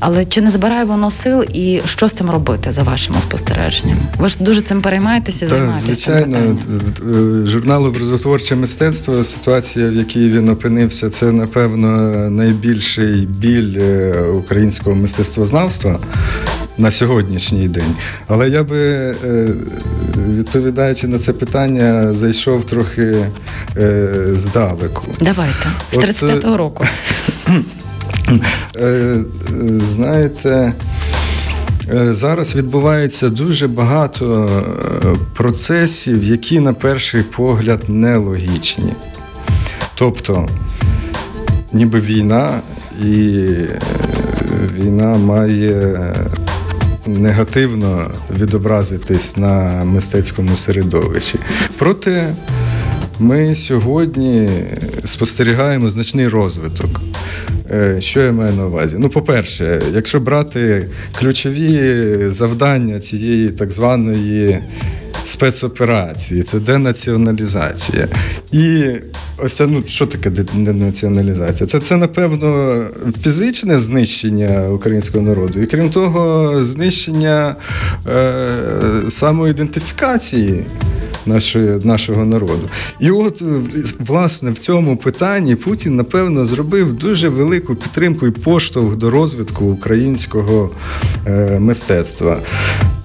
Але 0.00 0.24
чи 0.24 0.40
не 0.40 0.50
збирає 0.50 0.84
воно 0.84 1.10
сил 1.10 1.44
і 1.52 1.80
що 1.84 2.08
з 2.08 2.12
цим 2.12 2.30
робити 2.30 2.72
за 2.72 2.82
вашими 2.82 3.20
спостереженнями? 3.20 4.00
Ви 4.18 4.28
ж 4.28 4.36
дуже 4.40 4.62
цим 4.62 4.82
переймаєтеся 4.82 5.48
займаєтеся. 5.48 5.92
Звичайно, 5.92 6.58
е, 7.42 7.46
журнал 7.46 7.86
образотворче 7.86 8.56
мистецтво, 8.56 9.24
ситуація, 9.24 9.88
в 9.88 9.94
якій 9.94 10.30
він 10.30 10.48
опинився, 10.48 11.10
це 11.10 11.32
напевно 11.32 11.90
найбільший 12.30 13.26
біль 13.26 13.78
е, 13.80 14.22
українського 14.22 14.96
мистецтвознавства 14.96 15.98
на 16.78 16.90
сьогоднішній 16.90 17.68
день. 17.68 17.94
Але 18.26 18.48
я 18.48 18.62
би, 18.62 18.78
е, 18.78 19.14
відповідаючи 20.28 21.08
на 21.08 21.18
це 21.18 21.32
питання, 21.32 22.14
зайшов 22.14 22.64
трохи 22.64 23.26
е, 23.76 24.08
здалеку. 24.34 25.06
Давайте, 25.20 25.68
з 25.92 25.96
35-го 25.96 26.54
е, 26.54 26.56
року. 26.56 26.84
Знаєте, 29.80 30.72
зараз 32.10 32.54
відбувається 32.54 33.28
дуже 33.28 33.68
багато 33.68 34.50
процесів, 35.34 36.24
які 36.24 36.60
на 36.60 36.72
перший 36.72 37.22
погляд 37.22 37.82
нелогічні. 37.88 38.92
Тобто, 39.94 40.48
ніби 41.72 42.00
війна, 42.00 42.60
і 43.02 43.44
війна 44.76 45.14
має 45.14 46.14
негативно 47.06 48.10
відобразитись 48.40 49.36
на 49.36 49.84
мистецькому 49.84 50.56
середовищі. 50.56 51.38
Проте 51.78 52.34
ми 53.18 53.54
сьогодні 53.54 54.48
спостерігаємо 55.04 55.90
значний 55.90 56.28
розвиток. 56.28 57.00
Е, 57.70 58.00
що 58.00 58.20
я 58.20 58.32
маю 58.32 58.52
на 58.52 58.66
увазі? 58.66 58.96
Ну, 58.98 59.08
по-перше, 59.08 59.82
якщо 59.92 60.20
брати 60.20 60.86
ключові 61.18 62.16
завдання 62.30 63.00
цієї 63.00 63.50
так 63.50 63.70
званої 63.70 64.58
спецоперації, 65.26 66.42
це 66.42 66.58
денаціоналізація. 66.58 68.08
І 68.52 68.84
ось 69.38 69.52
це 69.52 69.66
ну 69.66 69.82
що 69.86 70.06
таке 70.06 70.30
денаціоналізація? 70.54 71.68
Це, 71.68 71.80
це, 71.80 71.96
напевно, 71.96 72.80
фізичне 73.20 73.78
знищення 73.78 74.68
українського 74.68 75.24
народу, 75.24 75.60
і 75.60 75.66
крім 75.66 75.90
того, 75.90 76.54
знищення 76.62 77.56
е, 78.08 78.48
самоідентифікації 79.08 80.64
нашої, 81.26 81.78
нашого 81.84 82.24
народу. 82.24 82.68
І 83.00 83.10
от, 83.10 83.42
власне, 83.98 84.50
в 84.50 84.58
цьому 84.58 84.96
питанні 84.96 85.56
Путін, 85.56 85.96
напевно, 85.96 86.44
зробив 86.44 86.92
дуже 86.92 87.28
велику 87.28 87.74
підтримку 87.74 88.26
і 88.26 88.30
поштовх 88.30 88.96
до 88.96 89.10
розвитку 89.10 89.64
українського 89.64 90.70
е, 91.26 91.58
мистецтва. 91.58 92.38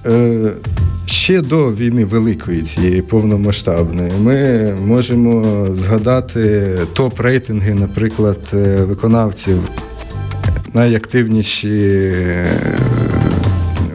Е, 0.06 0.50
Ще 1.06 1.40
до 1.40 1.72
війни 1.72 2.04
великої 2.04 2.62
цієї 2.62 3.02
повномасштабної 3.02 4.12
ми 4.20 4.72
можемо 4.86 5.66
згадати 5.74 6.40
топ-рейтинги, 6.94 7.74
наприклад, 7.80 8.38
е, 8.54 8.84
виконавців 8.84 9.58
найактивніші 10.74 11.78
е, 12.14 12.46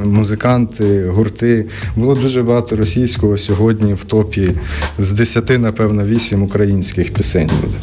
музиканти, 0.04 1.10
гурти. 1.10 1.66
Було 1.96 2.16
дуже 2.16 2.44
багато 2.44 2.76
російського 2.76 3.38
сьогодні 3.38 3.94
в 3.94 4.04
топі 4.04 4.52
з 5.00 5.14
10, 5.14 5.60
напевно, 5.60 6.06
8 6.06 6.44
українських 6.44 7.14
пісень 7.14 7.50
буде. 7.62 7.78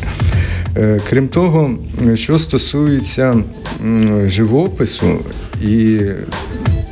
Е, 0.76 1.00
крім 1.10 1.28
того, 1.28 1.70
що 2.14 2.38
стосується 2.38 3.36
живопису 4.26 5.18
і 5.62 6.00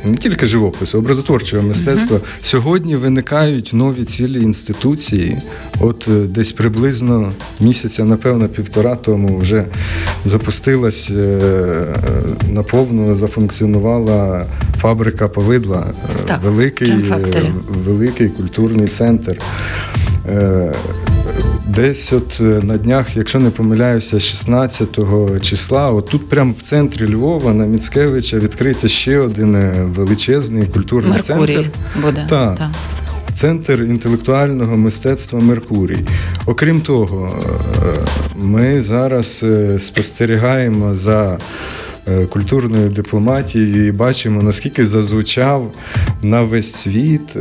не 0.05 0.17
тільки 0.17 0.47
живопису, 0.47 0.99
образотворчого 0.99 1.63
мистецтва. 1.63 2.17
Uh-huh. 2.17 2.43
Сьогодні 2.43 2.97
виникають 2.97 3.71
нові 3.73 4.05
цілі 4.05 4.43
інституції. 4.43 5.39
От 5.81 6.09
е, 6.09 6.11
десь 6.11 6.53
приблизно 6.53 7.33
місяця, 7.61 8.05
напевно, 8.05 8.49
півтора 8.49 8.97
тому 8.97 9.39
вже 9.39 9.65
запустилась 10.25 11.11
е, 11.11 11.39
наповну, 12.51 13.15
зафункціонувала 13.15 14.47
фабрика 14.77 15.29
повидла, 15.29 15.93
е, 16.21 16.25
так, 16.25 16.43
великий, 16.43 16.93
великий 17.85 18.29
культурний 18.29 18.89
центр. 18.89 19.39
Десь 21.75 22.13
от 22.13 22.41
е, 22.41 22.43
на 22.43 22.77
днях, 22.77 23.17
якщо 23.17 23.39
не 23.39 23.51
помиляюся, 23.51 24.21
16 24.21 24.99
числа, 25.41 25.91
от 25.91 26.09
тут 26.09 26.29
прямо 26.29 26.55
в 26.59 26.63
центрі 26.63 27.15
Львова 27.15 27.53
на 27.53 27.67
Міцкевича 27.67 28.39
відкриється 28.39 28.89
ще 28.89 29.19
один 29.19 29.55
е, 29.55 29.73
величезний 29.83 30.67
культурний 30.67 31.13
Меркурій 31.13 31.55
центр. 31.55 31.71
буде. 32.03 32.27
Так. 32.29 32.59
Так. 32.59 32.71
Центр 33.35 33.73
інтелектуального 33.83 34.77
мистецтва 34.77 35.41
Меркурій. 35.41 36.05
Окрім 36.47 36.81
того, 36.81 37.41
е, 37.41 37.97
ми 38.37 38.81
зараз 38.81 39.47
спостерігаємо 39.79 40.95
за 40.95 41.39
культурною 42.29 42.89
дипломатією 42.89 43.87
і 43.87 43.93
бачимо, 43.93 44.43
наскільки 44.43 44.87
зазвучав 44.87 45.75
на 46.23 46.43
весь 46.43 46.75
світ 46.75 47.37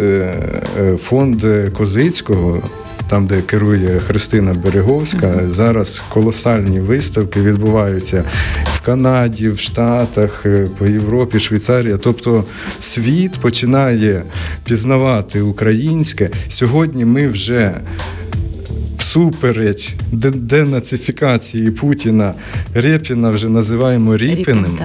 фонд 0.98 1.46
Козицького. 1.78 2.64
Там, 3.12 3.28
де 3.28 3.42
керує 3.42 4.00
Христина 4.00 4.54
Береговська, 4.54 5.50
зараз 5.50 6.04
колосальні 6.10 6.80
виставки 6.80 7.42
відбуваються 7.42 8.24
в 8.66 8.82
Канаді, 8.82 9.50
в 9.50 9.60
Штатах, 9.60 10.46
е, 10.46 10.68
по 10.78 10.88
Європі, 10.88 11.40
Швейцарія. 11.40 11.98
Тобто 11.98 12.46
світ 12.80 13.32
починає 13.32 14.24
пізнавати 14.64 15.42
українське. 15.42 16.30
Сьогодні 16.50 17.06
ми 17.06 17.28
вже 17.28 17.82
всупереч 18.98 19.96
денацифікації 20.34 21.72
Путіна 21.72 22.34
Рєпіна 22.74 23.30
вже 23.30 23.50
називаємо 23.50 24.18
Ріпіним. 24.18 24.66
Ріпін. 24.66 24.78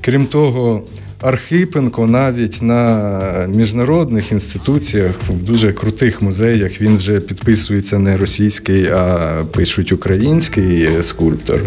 Крім 0.00 0.26
того, 0.26 0.82
Архипенко 1.22 2.06
навіть 2.06 2.62
на 2.62 3.46
міжнародних 3.54 4.32
інституціях, 4.32 5.14
в 5.28 5.42
дуже 5.42 5.72
крутих 5.72 6.22
музеях, 6.22 6.80
він 6.80 6.96
вже 6.96 7.20
підписується 7.20 7.98
не 7.98 8.16
російський, 8.16 8.86
а 8.86 9.44
пишуть 9.52 9.92
український 9.92 10.88
скульптор. 11.02 11.60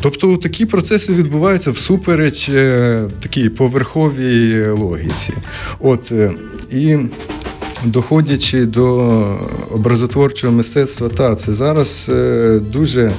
Тобто 0.00 0.36
такі 0.36 0.66
процеси 0.66 1.12
відбуваються 1.12 1.70
всупереч 1.70 2.48
е, 2.48 3.08
такій 3.20 3.48
поверховій 3.48 4.66
логіці. 4.68 5.32
От 5.80 6.12
е, 6.12 6.30
і 6.70 6.96
доходячи 7.84 8.66
до 8.66 9.08
образотворчого 9.70 10.52
мистецтва, 10.52 11.08
та 11.08 11.36
це 11.36 11.52
зараз 11.52 12.06
е, 12.08 12.60
дуже 12.72 13.12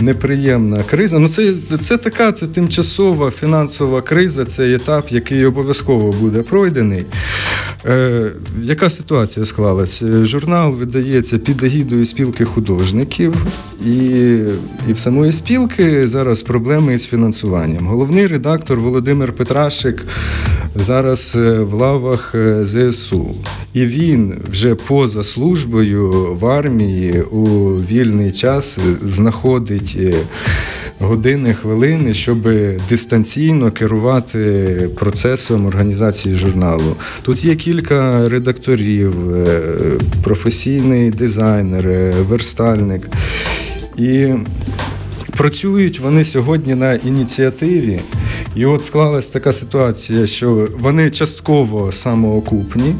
неприємна 0.00 0.82
криза. 0.82 1.18
Ну, 1.18 1.28
це, 1.28 1.52
це 1.80 1.96
така 1.96 2.32
це 2.32 2.46
тимчасова 2.46 3.30
фінансова 3.30 4.02
криза, 4.02 4.44
це 4.44 4.74
етап, 4.74 5.06
який 5.10 5.46
обов'язково 5.46 6.12
буде 6.12 6.42
пройдений. 6.42 7.04
Е, 7.86 8.32
яка 8.62 8.90
ситуація 8.90 9.46
склалась? 9.46 10.02
Е, 10.02 10.24
Журнал 10.24 10.74
видається 10.74 11.38
під 11.38 11.62
егідою 11.62 12.06
спілки 12.06 12.44
художників, 12.44 13.46
і, 13.86 13.96
і 14.88 14.92
в 14.92 14.98
самої 14.98 15.32
спілки 15.32 16.06
зараз 16.06 16.42
проблеми 16.42 16.94
із 16.94 17.06
фінансуванням. 17.06 17.86
Головний 17.86 18.26
редактор 18.26 18.80
Володимир 18.80 19.32
Петрашик 19.32 20.06
зараз 20.74 21.32
е, 21.36 21.60
в 21.60 21.72
лавах 21.72 22.34
е, 22.34 22.66
ЗСУ. 22.66 23.34
І 23.74 23.86
він 23.86 24.34
вже 24.50 24.74
поза 24.74 25.22
службою 25.22 26.34
в 26.34 26.46
армії 26.46 27.22
у 27.22 27.44
вільний 27.90 28.32
час 28.32 28.78
знаходить 29.04 29.98
години, 31.04 31.54
хвилини, 31.54 32.14
щоб 32.14 32.48
дистанційно 32.88 33.70
керувати 33.70 34.38
процесом 34.94 35.66
організації 35.66 36.34
журналу. 36.34 36.96
Тут 37.22 37.44
є 37.44 37.54
кілька 37.54 38.28
редакторів, 38.28 39.36
е, 39.36 39.60
професійний 40.22 41.10
дизайнер, 41.10 41.88
е, 41.88 42.14
верстальник. 42.28 43.08
І 43.98 44.28
працюють 45.36 46.00
вони 46.00 46.24
сьогодні 46.24 46.74
на 46.74 46.94
ініціативі. 46.94 48.00
І 48.56 48.66
от 48.66 48.84
склалась 48.84 49.28
така 49.28 49.52
ситуація, 49.52 50.26
що 50.26 50.68
вони 50.78 51.10
частково 51.10 51.92
самоокупні. 51.92 52.94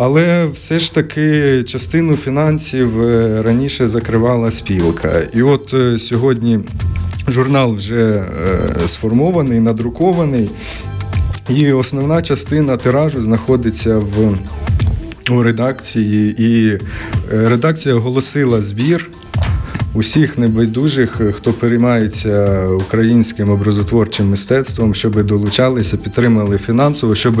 Але 0.00 0.46
все 0.46 0.78
ж 0.78 0.94
таки 0.94 1.62
частину 1.62 2.16
фінансів 2.16 3.02
е, 3.02 3.42
раніше 3.42 3.88
закривала 3.88 4.50
спілка. 4.50 5.20
І 5.34 5.42
от 5.42 5.74
е, 5.74 5.98
сьогодні 5.98 6.60
журнал 7.28 7.74
вже 7.74 8.24
е, 8.84 8.88
сформований, 8.88 9.60
надрукований, 9.60 10.50
і 11.48 11.72
основна 11.72 12.22
частина 12.22 12.76
тиражу 12.76 13.20
знаходиться 13.20 13.98
в 13.98 14.36
у 15.30 15.42
редакції, 15.42 16.34
і 16.38 16.78
редакція 17.30 17.94
оголосила 17.94 18.62
збір. 18.62 19.10
Усіх 19.94 20.38
небайдужих, 20.38 21.20
е, 21.20 21.32
хто 21.32 21.52
переймається 21.52 22.66
українським 22.68 23.50
образотворчим 23.50 24.30
мистецтвом, 24.30 24.94
щоб 24.94 25.22
долучалися, 25.22 25.96
підтримали 25.96 26.58
фінансово, 26.58 27.14
щоб 27.14 27.34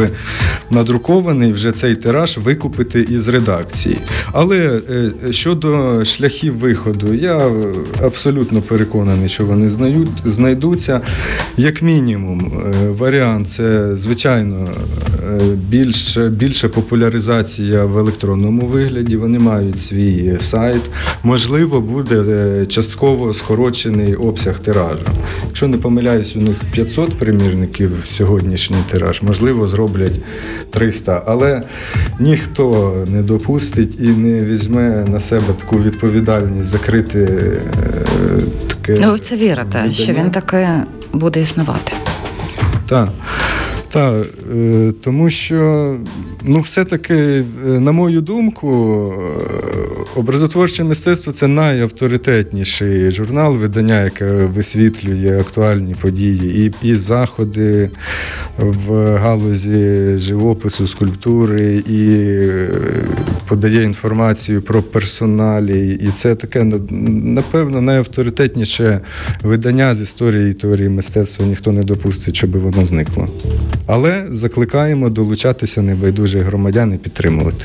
надрукований 0.70 1.52
вже 1.52 1.72
цей 1.72 1.96
тираж 1.96 2.38
викупити 2.38 3.00
із 3.00 3.28
редакції. 3.28 3.98
Але 4.32 4.80
е, 4.90 5.32
щодо 5.32 6.04
шляхів 6.04 6.54
виходу, 6.54 7.14
я 7.14 7.38
е, 7.38 7.74
абсолютно 8.02 8.62
переконаний, 8.62 9.28
що 9.28 9.44
вони 9.44 9.70
знайдуться. 10.24 11.00
Як 11.56 11.82
мінімум, 11.82 12.52
е, 12.66 12.88
варіант 12.88 13.48
це 13.48 13.96
звичайно 13.96 14.68
е, 14.68 15.40
більш, 15.68 16.18
більша 16.18 16.68
популяризація 16.68 17.84
в 17.84 17.98
електронному 17.98 18.66
вигляді. 18.66 19.16
Вони 19.16 19.38
мають 19.38 19.80
свій 19.80 20.36
сайт. 20.38 20.82
Можливо, 21.22 21.80
буде 21.80 22.14
е, 22.14 22.37
частково 22.68 23.32
скорочений 23.32 24.14
обсяг 24.14 24.58
тиражу. 24.58 25.06
Якщо 25.46 25.68
не 25.68 25.76
помиляюсь, 25.76 26.36
у 26.36 26.40
них 26.40 26.56
500 26.72 27.14
примірників 27.14 27.90
сьогоднішній 28.04 28.76
тираж, 28.90 29.22
можливо, 29.22 29.66
зроблять 29.66 30.14
300. 30.70 31.22
Але 31.26 31.62
ніхто 32.20 32.94
не 33.08 33.22
допустить 33.22 34.00
і 34.00 34.08
не 34.08 34.40
візьме 34.40 35.04
на 35.08 35.20
себе 35.20 35.52
таку 35.60 35.82
відповідальність 35.82 36.68
закрити 36.68 37.20
е, 37.20 37.62
таке. 38.68 38.98
Ну, 39.02 39.08
ви 39.08 39.14
в 39.14 39.20
це 39.20 39.36
вірите, 39.36 39.92
що 39.92 40.12
він 40.12 40.30
таки 40.30 40.68
буде 41.12 41.40
існувати. 41.40 41.92
Так. 42.88 43.08
Так, 43.90 44.26
е, 44.54 44.92
тому 45.04 45.30
що, 45.30 45.96
ну, 46.42 46.60
все-таки, 46.60 47.14
е, 47.14 47.44
на 47.66 47.92
мою 47.92 48.20
думку, 48.20 48.68
е, 49.12 50.18
образотворче 50.18 50.84
мистецтво 50.84 51.32
це 51.32 51.46
найавторитетніший 51.46 53.12
журнал, 53.12 53.56
видання, 53.56 54.04
яке 54.04 54.24
висвітлює 54.24 55.40
актуальні 55.40 55.94
події 56.00 56.72
і, 56.82 56.88
і 56.88 56.94
заходи 56.94 57.90
в 58.58 59.16
галузі 59.16 60.18
живопису, 60.18 60.86
скульптури, 60.86 61.82
і 61.88 62.08
е, 62.48 62.70
подає 63.48 63.82
інформацію 63.82 64.62
про 64.62 64.82
персоналі. 64.82 65.98
І 66.00 66.08
це 66.08 66.34
таке, 66.34 66.64
напевно, 67.24 67.80
найавторитетніше 67.80 69.00
видання 69.42 69.94
з 69.94 70.00
історії 70.00 70.50
і 70.50 70.54
теорії 70.54 70.88
мистецтва. 70.88 71.46
Ніхто 71.46 71.72
не 71.72 71.82
допустить, 71.82 72.36
щоб 72.36 72.50
воно 72.50 72.84
зникло. 72.84 73.28
Але 73.86 74.26
закликаємо 74.30 75.10
долучатися 75.10 75.82
небайдужих 75.82 76.27
громадян 76.34 76.94
і 76.94 76.96
підтримувати. 76.96 77.64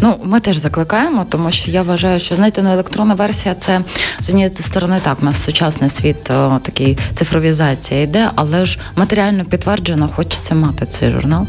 Ну, 0.00 0.14
ми 0.24 0.40
теж 0.40 0.56
закликаємо, 0.56 1.26
тому 1.28 1.50
що 1.50 1.70
я 1.70 1.82
вважаю, 1.82 2.18
що 2.18 2.34
знаєте, 2.34 2.62
ну, 2.62 2.72
електронна 2.72 3.14
версія 3.14 3.54
це 3.54 3.80
з 4.20 4.28
однієї 4.28 4.54
сторони 4.54 5.00
так, 5.02 5.18
у 5.22 5.24
нас 5.24 5.44
сучасний 5.44 5.90
світ, 5.90 6.30
о, 6.30 6.58
такий 6.62 6.98
цифровізація 7.14 8.02
йде, 8.02 8.30
але 8.34 8.64
ж 8.64 8.78
матеріально 8.96 9.44
підтверджено, 9.44 10.08
хочеться 10.08 10.54
мати 10.54 10.86
цей 10.86 11.10
журнал. 11.10 11.46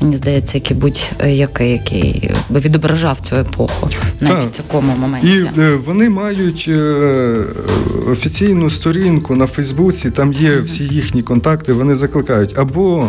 Мені 0.00 0.16
здається, 0.16 0.58
який 0.58 0.76
будь-який, 0.76 1.72
який 1.72 2.30
би 2.50 2.60
відображав 2.60 3.20
цю 3.20 3.36
епоху, 3.36 3.88
навіть 4.20 4.34
Так. 4.34 4.52
в 4.52 4.56
такому 4.56 4.96
моменті. 4.96 5.28
І 5.28 5.60
е, 5.60 5.74
вони 5.86 6.08
мають 6.08 6.64
е, 6.68 7.34
офіційну 8.10 8.70
сторінку 8.70 9.36
на 9.36 9.46
Фейсбуці, 9.46 10.10
там 10.10 10.32
є 10.32 10.60
всі 10.60 10.84
їхні 10.84 11.22
контакти, 11.22 11.72
вони 11.72 11.94
закликають 11.94 12.58
або. 12.58 13.08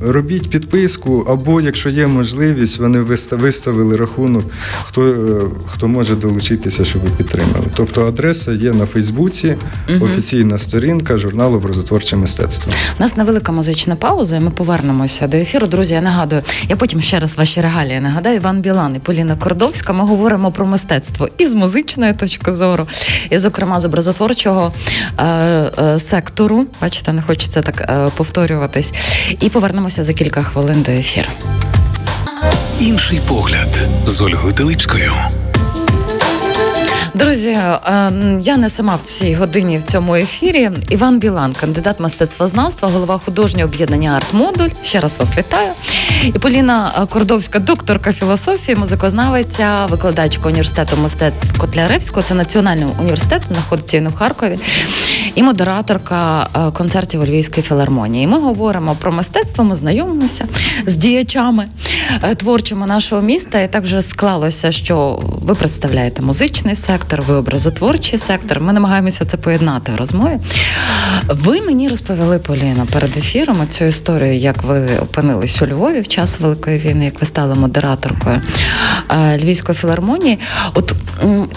Робіть 0.00 0.50
підписку, 0.50 1.26
або 1.28 1.60
якщо 1.60 1.90
є 1.90 2.06
можливість, 2.06 2.78
вони 2.78 2.98
виста- 3.00 3.36
виставили 3.36 3.96
рахунок, 3.96 4.44
хто, 4.84 5.02
е, 5.06 5.40
хто 5.66 5.88
може 5.88 6.16
долучитися, 6.16 6.84
щоб 6.84 7.02
ви 7.02 7.10
підтримали. 7.16 7.66
Тобто 7.76 8.06
адреса 8.06 8.52
є 8.52 8.72
на 8.72 8.86
Фейсбуці, 8.86 9.56
офіційна 10.00 10.58
сторінка 10.58 11.16
журналу 11.16 11.56
Образотворче 11.56 12.16
мистецтво. 12.16 12.72
У 12.98 13.02
нас 13.02 13.16
невелика 13.16 13.52
музична 13.52 13.96
пауза, 13.96 14.36
і 14.36 14.40
ми 14.40 14.50
повернемося 14.50 15.26
до 15.28 15.36
ефіру. 15.36 15.66
Друзі, 15.66 15.94
я 15.94 16.00
нагадую, 16.00 16.42
я 16.68 16.76
потім 16.76 17.00
ще 17.00 17.18
раз 17.18 17.36
ваші 17.36 17.60
регалії 17.60 18.00
нагадаю. 18.00 18.36
Іван 18.36 18.60
Білан 18.60 18.96
і 18.96 18.98
Поліна 18.98 19.36
Кордовська. 19.36 19.92
Ми 19.92 20.04
говоримо 20.04 20.52
про 20.52 20.66
мистецтво 20.66 21.28
і 21.38 21.46
з 21.46 21.54
музичної 21.54 22.12
точки 22.12 22.52
зору, 22.52 22.86
і, 23.30 23.38
зокрема, 23.38 23.80
з 23.80 23.84
образотворчого 23.84 24.72
е, 25.18 25.24
е, 25.24 25.98
сектору. 25.98 26.66
Бачите, 26.82 27.12
не 27.12 27.22
хочеться 27.22 27.62
так 27.62 27.80
е, 27.80 28.06
повторюватись. 28.16 28.92
І 29.40 29.48
повернемося 29.48 29.87
за 29.90 30.12
кілька 30.12 30.42
хвилин 30.42 30.82
до 30.82 30.92
ефіру. 30.92 31.28
Інший 32.80 33.20
погляд 33.28 33.68
з 34.06 34.20
Ольгою 34.20 34.54
Теличкою. 34.54 35.12
Друзі, 37.14 37.50
е, 37.50 37.80
я 38.40 38.56
не 38.56 38.70
сама 38.70 38.96
в 38.96 39.02
цій 39.02 39.34
годині 39.34 39.78
в 39.78 39.84
цьому 39.84 40.14
ефірі. 40.14 40.70
Іван 40.88 41.18
Білан, 41.18 41.52
кандидат 41.52 42.00
мистецтвознавства, 42.00 42.88
голова 42.88 43.18
художнього 43.18 43.68
об'єднання 43.68 44.10
Артмодуль. 44.10 44.68
Ще 44.82 45.00
раз 45.00 45.18
вас 45.18 45.38
вітаю. 45.38 45.72
І 46.24 46.32
Поліна 46.38 47.06
Кордовська, 47.08 47.58
докторка 47.58 48.12
філософії, 48.12 48.76
музикознавиця, 48.76 49.86
викладачка 49.86 50.48
університету 50.48 50.96
мистецтв 50.96 51.58
Котляревського. 51.58 52.22
Це 52.22 52.34
національний 52.34 52.86
університет, 53.00 53.42
знаходиться 53.48 53.96
він 53.96 54.06
у 54.06 54.12
Харкові, 54.12 54.58
і 55.34 55.42
модераторка 55.42 56.48
е, 56.56 56.70
концертів 56.70 57.20
у 57.20 57.24
Львівської 57.24 57.66
філармонії. 57.66 58.26
Ми 58.26 58.38
говоримо 58.38 58.94
про 58.94 59.12
мистецтво. 59.12 59.64
Ми 59.64 59.76
знайомимося 59.76 60.44
з 60.86 60.96
діячами 60.96 61.64
е, 62.22 62.34
творчими 62.34 62.86
нашого 62.86 63.22
міста. 63.22 63.60
І 63.60 63.72
так 63.72 63.84
вже 63.84 64.02
склалося, 64.02 64.72
що 64.72 65.22
ви 65.42 65.54
представляєте 65.54 66.22
музичний 66.22 66.76
сектор, 66.76 67.22
ви 67.22 67.34
образотворчий 67.34 68.18
сектор. 68.18 68.60
Ми 68.60 68.72
намагаємося 68.72 69.24
це 69.24 69.36
поєднати 69.36 69.92
в 69.92 69.96
розмові. 69.96 70.38
Ви 71.28 71.60
мені 71.60 71.88
розповіли, 71.88 72.38
Поліна, 72.38 72.86
перед 72.92 73.16
ефіром 73.16 73.68
цю 73.68 73.84
історію, 73.84 74.34
як 74.34 74.62
ви 74.62 74.88
опинились 75.02 75.62
у 75.62 75.66
Львові 75.66 76.02
в 76.08 76.10
час 76.10 76.40
Великої 76.40 76.78
війни, 76.78 77.04
як 77.04 77.20
ви 77.20 77.26
стали 77.26 77.54
модераторкою 77.54 78.40
е, 79.10 79.38
Львівської 79.38 79.78
філармонії. 79.78 80.38
От 80.74 80.94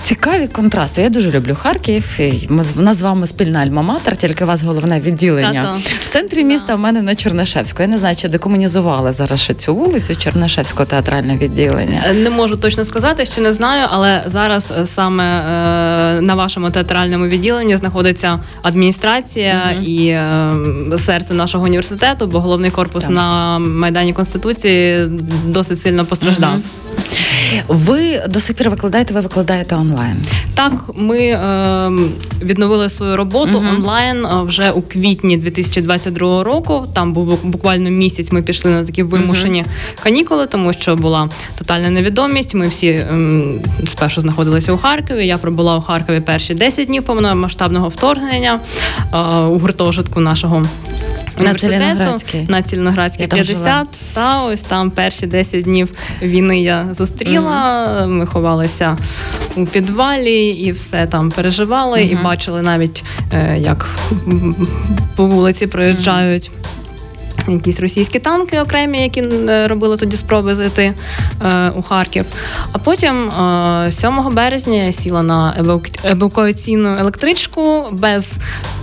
цікаві 0.03 0.47
контрасти. 0.47 1.01
Я 1.01 1.09
дуже 1.09 1.31
люблю 1.31 1.55
Харків. 1.55 2.19
Ми 2.49 2.63
нас 2.75 2.97
з 2.97 3.01
вами 3.01 3.27
спільна 3.27 3.59
альма-матер, 3.65 4.15
тільки 4.15 4.43
у 4.43 4.47
вас 4.47 4.63
головне 4.63 4.99
відділення 4.99 5.61
Та-та. 5.61 5.77
в 6.03 6.07
центрі 6.07 6.43
міста. 6.43 6.75
В 6.75 6.79
мене 6.79 7.01
на 7.01 7.15
Чернишевську. 7.15 7.81
Я 7.83 7.87
не 7.89 7.97
знаю, 7.97 8.15
чи 8.15 8.27
декомунізували 8.29 9.13
зараз 9.13 9.39
ще 9.39 9.53
цю 9.53 9.75
вулицю 9.75 10.15
Чернишевського 10.15 10.85
театральне 10.85 11.37
відділення. 11.37 12.01
Е, 12.09 12.13
Не 12.13 12.29
можу 12.29 12.55
точно 12.57 12.85
сказати, 12.85 13.25
ще 13.25 13.41
не 13.41 13.53
знаю, 13.53 13.87
але 13.91 14.23
зараз 14.25 14.73
е, 14.79 14.85
саме 14.85 15.23
е, 15.23 16.21
на 16.21 16.35
вашому 16.35 16.69
театральному 16.69 17.25
відділенні 17.25 17.77
знаходиться 17.77 18.39
адміністрація 18.61 19.71
Мгм. 19.75 19.83
і 19.83 20.07
е, 20.07 20.53
серце 20.97 21.33
нашого 21.33 21.63
університету, 21.63 22.27
бо 22.27 22.39
головний 22.39 22.71
корпус 22.71 23.03
Так. 23.03 23.11
на 23.11 23.59
майдані 23.59 24.13
конституції 24.13 24.40
досить 25.45 25.79
сильно 25.79 26.05
постраждав. 26.05 26.59
Ви 27.67 28.23
до 28.29 28.39
сих 28.39 28.55
пір 28.55 28.69
викладаєте, 28.69 29.13
ви 29.13 29.21
викладаєте 29.21 29.75
онлайн. 29.75 30.15
Так, 30.53 30.73
ми 30.95 31.17
е, 31.19 31.91
відновили 32.41 32.89
свою 32.89 33.15
роботу 33.15 33.61
Мгм. 33.61 33.75
онлайн 33.75 34.25
е, 34.25 34.43
вже 34.43 34.71
у 34.71 34.81
квітні 34.81 35.37
2022 35.37 36.43
року. 36.43 36.87
Там 36.93 37.13
був 37.13 37.39
буквально 37.43 37.89
місяць. 37.89 38.31
Ми 38.31 38.41
пішли 38.41 38.71
на 38.71 38.83
такі 38.85 39.03
вимушені 39.03 39.65
канікули, 40.03 40.47
тому 40.47 40.73
що 40.73 40.95
була 40.95 41.29
тотальна 41.57 41.89
невідомість. 41.89 42.55
Ми 42.55 42.67
всі 42.67 42.87
ем, 43.09 43.59
спершу 43.87 44.21
знаходилися 44.21 44.73
у 44.73 44.77
Харкові. 44.77 45.27
Я 45.27 45.37
пробула 45.37 45.75
у 45.77 45.81
Харкові 45.81 46.19
перші 46.19 46.53
10 46.53 46.87
днів 46.87 47.03
повномасштабного 47.03 47.89
вторгнення 47.89 48.59
е, 49.13 49.17
у 49.45 49.57
гуртожитку 49.59 50.19
нашого. 50.19 50.65
університету. 51.39 52.17
На 52.47 52.61
Цілиноградській 52.63 53.27
50. 53.27 53.57
жила. 53.57 53.85
Та 54.13 54.43
ось 54.43 54.61
там 54.61 54.91
перші 54.91 55.27
10 55.27 55.63
днів 55.63 55.93
війни 56.21 56.61
я 56.61 56.87
зустріла. 56.97 57.40
Ми 58.07 58.25
ховалися 58.25 58.97
у 59.55 59.65
підвалі 59.65 60.45
і 60.47 60.71
все 60.71 61.07
там 61.07 61.31
переживали, 61.31 62.03
і 62.03 62.15
бачили 62.15 62.61
навіть, 62.61 63.03
е, 63.33 63.57
як 63.59 63.89
по 65.15 65.25
вулиці 65.25 65.67
проїжджають. 65.67 66.51
Якісь 67.47 67.79
російські 67.79 68.19
танки 68.19 68.59
окремі, 68.61 69.01
які 69.03 69.21
е, 69.21 69.67
робили 69.67 69.97
тоді 69.97 70.17
спроби 70.17 70.55
зайти 70.55 70.93
е, 71.45 71.69
у 71.69 71.81
Харків. 71.81 72.25
А 72.71 72.77
потім, 72.77 73.29
е, 73.29 73.91
7 73.91 74.29
березня, 74.35 74.75
я 74.83 74.91
сіла 74.91 75.23
на 75.23 75.55
еваку- 75.59 75.99
евакуаційну 76.11 76.97
електричку 76.97 77.85
без 77.91 78.33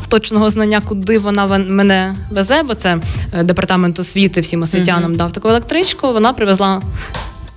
точного 0.09 0.51
знання, 0.51 0.81
куди 0.85 1.18
вона 1.18 1.47
мене 1.59 2.16
везе, 2.31 2.62
бо 2.62 2.75
це 2.75 2.99
е, 3.33 3.42
департамент 3.42 3.99
освіти 3.99 4.40
всім 4.40 4.62
освітянам 4.62 5.03
Мгм. 5.11 5.14
дав 5.16 5.33
таку 5.33 5.49
електричку. 5.49 6.12
Вона 6.12 6.33
привезла. 6.33 6.83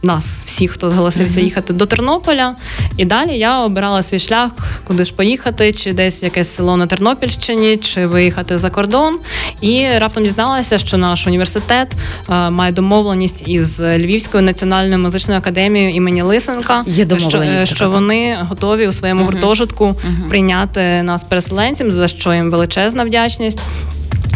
Нас, 0.03 0.41
всіх, 0.45 0.71
хто 0.71 0.89
зголосився 0.89 1.33
Мгм. 1.39 1.43
їхати 1.43 1.73
до 1.73 1.85
Тернополя, 1.85 2.55
і 2.97 3.05
далі 3.05 3.37
я 3.37 3.59
обирала 3.59 4.03
свій 4.03 4.19
шлях, 4.19 4.51
куди 4.87 5.05
ж 5.05 5.13
поїхати, 5.13 5.71
чи 5.71 5.93
десь 5.93 6.21
в 6.21 6.23
якесь 6.23 6.55
село 6.55 6.77
на 6.77 6.87
Тернопільщині, 6.87 7.77
чи 7.77 8.07
виїхати 8.07 8.57
за 8.57 8.69
кордон. 8.69 9.19
І 9.61 9.87
раптом 9.97 10.23
дізналася, 10.23 10.77
що 10.77 10.97
наш 10.97 11.27
університет 11.27 11.87
е, 12.29 12.49
має 12.49 12.71
домовленість 12.71 13.43
із 13.47 13.79
Львівською 13.79 14.43
національною 14.43 14.99
музичною 14.99 15.39
академією 15.39 15.95
імені 15.95 16.21
Лисенка, 16.21 16.83
Є 16.87 17.07
що, 17.17 17.37
е, 17.41 17.65
що 17.65 17.89
вони 17.89 18.37
готові 18.49 18.87
у 18.87 18.91
своєму 18.91 19.21
Мгм. 19.21 19.29
гуртожитку 19.31 19.85
Мгм. 19.85 20.29
прийняти 20.29 21.03
нас 21.03 21.23
переселенцям, 21.23 21.91
за 21.91 22.07
що 22.07 22.33
їм 22.33 22.51
величезна 22.51 23.03
вдячність. 23.03 23.65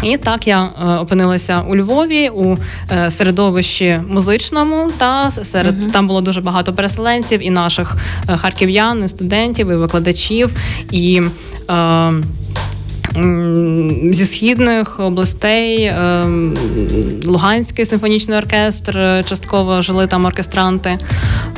І 0.02 0.16
так 0.16 0.46
я 0.46 0.64
е, 0.64 0.94
опинилася 0.94 1.62
у 1.68 1.76
Львові 1.76 2.28
у 2.28 2.56
е, 2.90 3.10
середовищі 3.10 4.00
музичному. 4.08 4.90
Та 4.98 5.30
серед 5.30 5.80
Мгм. 5.80 5.90
там 5.90 6.06
було 6.06 6.20
дуже 6.20 6.40
багато 6.40 6.72
переселенців 6.72 7.46
і 7.46 7.50
наших 7.50 7.96
е, 8.28 8.36
харків'ян, 8.36 9.04
і 9.04 9.08
студентів, 9.08 9.70
і 9.70 9.74
викладачів, 9.74 10.54
і 10.90 11.22
е, 11.70 12.12
зі 14.10 14.26
східних 14.26 15.00
областей 15.00 15.82
е, 15.82 16.24
Луганський 17.26 17.86
симфонічний 17.86 18.38
оркестр, 18.38 19.24
частково 19.28 19.82
жили 19.82 20.06
там 20.06 20.24
оркестранти. 20.24 20.98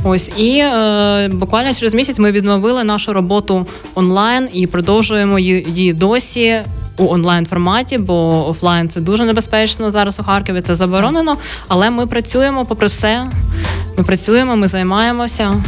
Ось 0.05 0.31
і 0.37 0.59
е, 0.59 1.29
буквально 1.33 1.75
через 1.75 1.95
місяць 1.95 2.19
ми 2.19 2.33
відновили 2.33 2.85
нашу 2.85 3.13
роботу 3.13 3.67
онлайн 3.95 4.49
і 4.53 4.67
продовжуємо 4.67 5.39
її 5.39 5.93
досі. 5.93 6.63
У 6.99 7.13
онлайн 7.13 7.47
форматі, 7.47 7.99
бо 7.99 8.49
офлайн 8.49 8.89
це 8.89 9.01
дуже 9.01 9.25
небезпечно 9.25 9.91
зараз 9.91 10.21
у 10.21 10.23
Харкові. 10.23 10.63
Це 10.63 10.75
заборонено. 10.75 11.37
Але 11.69 11.91
ми 11.91 12.07
працюємо 12.07 12.65
попри 12.65 12.87
все. 12.87 13.29
Ми 13.99 14.05
працюємо, 14.05 14.57
ми 14.57 14.69
займаємося. 14.69 15.63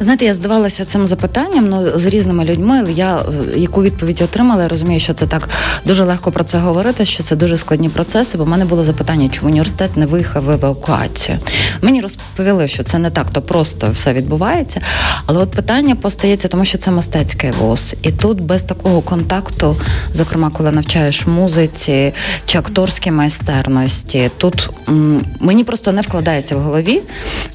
Знаєте, 0.00 0.24
я 0.24 0.34
здавалася 0.34 0.84
цим 0.84 1.06
запитанням 1.06 1.68
ну, 1.68 1.98
з 1.98 2.06
різними 2.06 2.44
людьми. 2.44 2.86
Я 2.94 3.16
е, 3.18 3.58
яку 3.58 3.82
відповідь 3.82 4.22
отримала, 4.22 4.62
я 4.62 4.68
розумію, 4.68 5.00
що 5.00 5.12
це 5.12 5.26
так 5.26 5.48
дуже 5.84 6.04
легко 6.04 6.32
про 6.32 6.44
це 6.44 6.58
говорити, 6.58 7.04
що 7.04 7.22
це 7.22 7.36
дуже 7.36 7.56
складні 7.56 7.88
процеси. 7.88 8.38
Бо 8.38 8.44
в 8.44 8.48
мене 8.48 8.64
було 8.64 8.84
запитання, 8.84 9.28
чому 9.28 9.50
університет 9.50 9.96
не 9.96 10.06
виїхав 10.06 10.44
в 10.44 10.50
евакуацію. 10.50 11.38
Мені 11.80 12.00
розповіли, 12.00 12.68
що 12.68 12.82
це 12.82 12.98
не 12.98 13.10
так, 13.10 13.30
то 13.30 13.42
просто 13.42 13.90
все 13.92 14.12
відбувається. 14.12 14.80
Але 15.26 15.38
от 15.40 15.50
питання 15.50 15.94
постається, 15.94 16.48
тому 16.48 16.64
що 16.64 16.78
це 16.78 16.90
мистецький 16.90 17.50
вуз, 17.50 17.96
і 18.02 18.10
тут 18.10 18.40
без 18.40 18.64
такого 18.64 19.00
контакту, 19.00 19.76
зокрема, 20.12 20.50
коли 20.50 20.72
навчаєш 20.72 21.26
музиці 21.26 22.14
чи 22.46 22.58
акторській 22.58 23.10
майстерності, 23.10 24.30
тут 24.36 24.70
м, 24.88 25.24
мені 25.40 25.64
просто 25.64 25.92
не 25.92 26.00
вкладається 26.00 26.56
в 26.56 26.60
голові, 26.60 27.02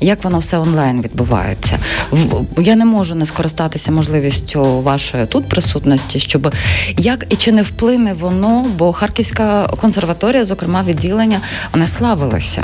як 0.02 0.21
воно 0.24 0.40
все 0.40 0.58
онлайн 0.58 1.02
відбувається. 1.02 1.80
Я 2.58 2.76
не 2.76 2.86
можу 2.86 3.16
не 3.16 3.26
скористатися 3.26 3.92
можливістю 3.92 4.82
вашої 4.82 5.26
тут 5.26 5.50
присутності, 5.50 6.20
щоб 6.20 6.54
як 6.98 7.26
і 7.30 7.36
чи 7.36 7.52
не 7.52 7.62
вплине 7.62 8.14
воно, 8.14 8.66
бо 8.78 8.94
Харківська 8.94 9.68
консерваторія, 9.68 10.46
зокрема 10.46 10.84
відділення, 10.84 11.42
вони 11.74 11.88
славилися 11.88 12.64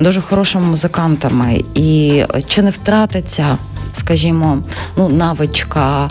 дуже 0.00 0.20
хорошими 0.20 0.66
музикантами, 0.66 1.64
і 1.74 2.22
чи 2.46 2.62
не 2.62 2.70
втратиться. 2.70 3.58
Скажімо, 3.92 4.58
ну 4.96 5.08
навичка, 5.08 6.10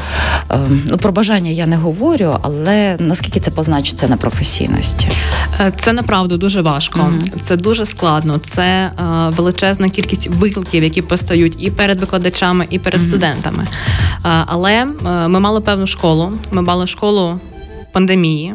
ем, 0.49 0.83
ну 0.87 0.97
про 0.97 1.11
бажання 1.11 1.51
я 1.51 1.65
не 1.65 1.77
говорю, 1.77 2.37
але 2.41 2.97
наскільки 2.99 3.39
це 3.39 3.51
позначиться 3.51 4.07
на 4.07 4.17
професійності? 4.17 5.07
Е, 5.59 5.71
Це 5.77 5.93
направду 5.93 6.37
дуже 6.37 6.61
важко. 6.61 6.99
Мгм. 6.99 7.19
Це 7.41 7.55
дуже 7.57 7.85
складно. 7.85 8.37
Це 8.37 8.63
е, 8.63 8.91
величезна 9.29 9.89
кількість 9.89 10.27
викликів, 10.27 10.83
які 10.83 11.01
постають 11.01 11.55
і 11.59 11.71
перед 11.71 11.99
викладачами, 11.99 12.67
і 12.69 12.79
перед 12.79 13.01
Мгм. 13.01 13.09
студентами. 13.09 13.63
Е, 13.63 14.43
але 14.45 14.85
ми 15.27 15.39
мали 15.39 15.61
певну 15.61 15.87
школу. 15.87 16.33
Ми 16.51 16.61
мали 16.61 16.87
школу 16.87 17.39
пандемії. 17.91 18.53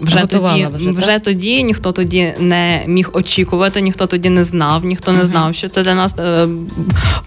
Вже 0.00 0.18
Готувала 0.18 0.64
тоді, 0.64 0.76
вже, 0.76 0.90
вже, 0.90 1.06
так? 1.06 1.22
тоді 1.22 1.62
ніхто 1.62 1.92
тоді 1.92 2.34
не 2.38 2.84
міг 2.86 3.10
очікувати, 3.12 3.80
ніхто 3.80 4.06
тоді 4.06 4.30
не 4.30 4.44
знав, 4.44 4.84
ніхто 4.84 5.12
не 5.12 5.24
знав, 5.24 5.54
що 5.54 5.68
це 5.68 5.82
для 5.82 5.94
нас 5.94 6.14
е, 6.18 6.48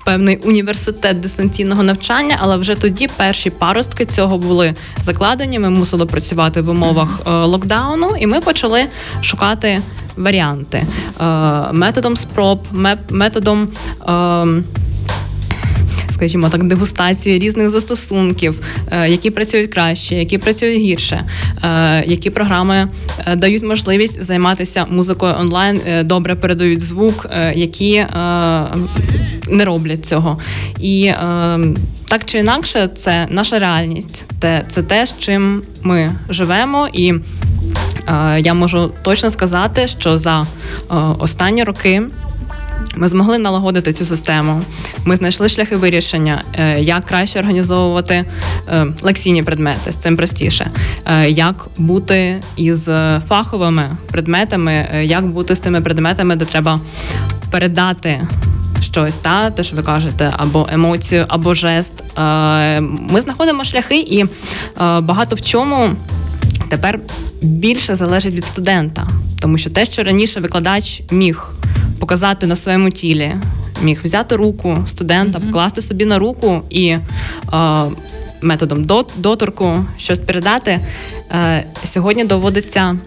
певний 0.06 0.38
університет 0.38 1.20
дистанційного 1.20 1.84
навчання. 1.84 2.38
Але 2.40 2.58
вже 2.58 2.76
тоді 2.76 3.08
перші 3.18 3.50
паростки 3.50 4.06
цього 4.06 4.38
були 4.38 4.76
закладені. 5.02 5.60
Ми 5.60 5.70
мусили 5.70 6.06
працювати 6.06 6.62
в 6.62 6.70
умовах 6.70 7.22
е, 7.28 7.32
локдауну, 7.32 8.16
і 8.20 8.28
ми 8.28 8.42
почали 8.42 8.86
шукати 9.22 9.82
варіанти 10.18 10.84
е, 11.22 11.26
методом 11.72 12.16
спроб, 12.16 12.60
методом. 13.10 13.70
Скажімо 16.20 16.50
так, 16.50 16.64
дегустації 16.64 17.40
різних 17.40 17.70
застосунків, 17.70 18.62
е, 18.92 19.10
які 19.10 19.32
працюють 19.32 19.74
краще, 19.74 20.16
які 20.16 20.38
працюють 20.38 20.80
гірше, 20.80 21.26
е, 21.64 22.04
які 22.08 22.30
програми 22.30 22.88
е, 23.26 23.36
дають 23.36 23.64
можливість 23.64 24.24
займатися 24.24 24.86
музикою 24.90 25.36
онлайн, 25.40 25.82
добре 26.04 26.36
передають 26.36 26.82
звук, 26.82 27.28
які 27.56 28.06
не 29.50 29.66
роблять 29.66 30.06
цього. 30.06 30.40
І 30.80 31.12
так 32.08 32.26
чи 32.26 32.40
інакше, 32.40 32.90
це 32.96 33.28
наша 33.30 33.60
реальність, 33.60 34.26
це 34.70 34.84
те, 34.88 35.06
з 35.06 35.16
чим 35.20 35.62
ми 35.84 36.12
живемо 36.30 36.90
і. 36.94 37.14
Я 38.40 38.54
можу 38.54 38.92
точно 39.02 39.30
сказати, 39.30 39.88
що 39.88 40.18
за 40.18 40.48
останні 41.20 41.64
роки 41.64 42.02
ми 43.00 43.08
змогли 43.08 43.38
налагодити 43.38 43.94
цю 43.94 44.06
систему. 44.06 44.62
Ми 45.06 45.16
знайшли 45.16 45.50
шляхи 45.50 45.76
вирішення, 45.76 46.44
е, 46.54 46.82
як 46.82 47.06
краще 47.06 47.40
організовувати 47.40 48.26
е, 48.68 48.88
лекційні 49.02 49.44
предмети 49.44 49.92
з 49.92 49.96
цим 49.96 50.18
простіше, 50.18 50.72
е, 51.06 51.30
як 51.30 51.68
бути 51.78 52.42
із 52.58 52.90
фаховими 53.28 53.84
предметами, 54.12 54.88
як 55.04 55.28
бути 55.28 55.56
з 55.56 55.60
тими 55.60 55.82
предметами, 55.82 56.36
де 56.36 56.46
треба 56.46 56.80
передати. 57.52 58.28
Щось 58.82 59.16
та 59.16 59.50
те, 59.50 59.64
що 59.64 59.76
ви 59.76 59.84
кажете, 59.84 60.32
або 60.38 60.68
емоцію, 60.72 61.26
або 61.28 61.54
жест. 61.54 62.04
Ми 63.10 63.22
знаходимо 63.22 63.64
шляхи, 63.64 64.00
і 64.00 64.26
багато 64.80 65.36
в 65.36 65.42
чому 65.42 65.90
тепер 66.70 67.00
більше 67.42 67.96
залежить 67.96 68.34
від 68.34 68.46
студента, 68.46 69.08
тому 69.42 69.58
що 69.58 69.70
те, 69.70 69.86
що 69.86 70.04
раніше 70.04 70.40
викладач 70.40 71.02
міг 71.12 71.54
показати 72.00 72.48
на 72.48 72.56
своєму 72.56 72.90
тілі, 72.90 73.36
міг 73.82 74.00
взяти 74.04 74.36
руку 74.36 74.78
студента, 74.88 75.40
покласти 75.40 75.82
собі 75.82 76.06
на 76.06 76.20
руку 76.20 76.62
і 76.70 76.88
е, 76.88 77.02
методом 78.42 78.84
доторку 79.18 79.86
щось 79.98 80.20
передати. 80.20 80.80
Е, 81.32 81.66
Сьогодні 81.84 82.24
доводиться. 82.24 82.98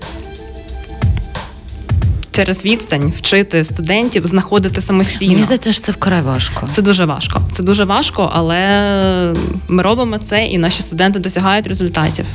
Через 2.32 2.64
відстань 2.64 3.12
вчити 3.16 3.64
студентів 3.64 4.26
знаходити 4.26 4.80
самостійно. 4.80 5.32
Мені 5.32 5.44
здається, 5.44 5.72
що 5.72 5.82
це 5.82 5.92
вкрай 5.92 6.22
важко. 6.22 6.68
Це 6.72 6.82
дуже 6.82 7.04
важко. 7.04 7.42
Це 7.52 7.62
дуже 7.62 7.84
важко, 7.84 8.30
але 8.34 9.34
ми 9.68 9.82
робимо 9.82 10.18
це, 10.18 10.44
і 10.44 10.58
наші 10.58 10.82
студенти 10.82 11.18
досягають 11.18 11.66
результатів 11.66 12.26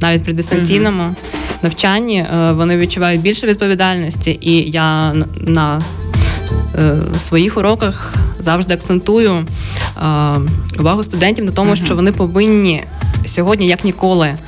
навіть 0.00 0.24
при 0.24 0.32
дистанційному 0.32 1.02
mm-hmm. 1.02 1.62
навчанні 1.62 2.18
е, 2.18 2.52
вони 2.52 2.76
відчувають 2.76 3.20
більше 3.20 3.46
відповідальності, 3.46 4.38
і 4.40 4.70
я 4.70 5.14
на 5.40 5.82
е, 6.74 6.96
своїх 7.18 7.56
уроках 7.56 8.14
завжди 8.38 8.74
акцентую 8.74 9.32
е, 9.32 9.46
увагу 10.78 11.02
студентів 11.02 11.44
на 11.44 11.52
тому, 11.52 11.70
mm-hmm. 11.70 11.84
що 11.84 11.96
вони 11.96 12.12
повинні 12.12 12.84
сьогодні, 13.26 13.66
як 13.66 13.84
ніколи, 13.84 14.38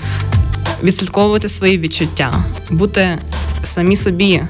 відслідковувати 0.82 1.48
свої 1.48 1.78
відчуття, 1.78 2.44
бути 2.70 3.18
самі 3.62 3.96
собі. 3.96 4.42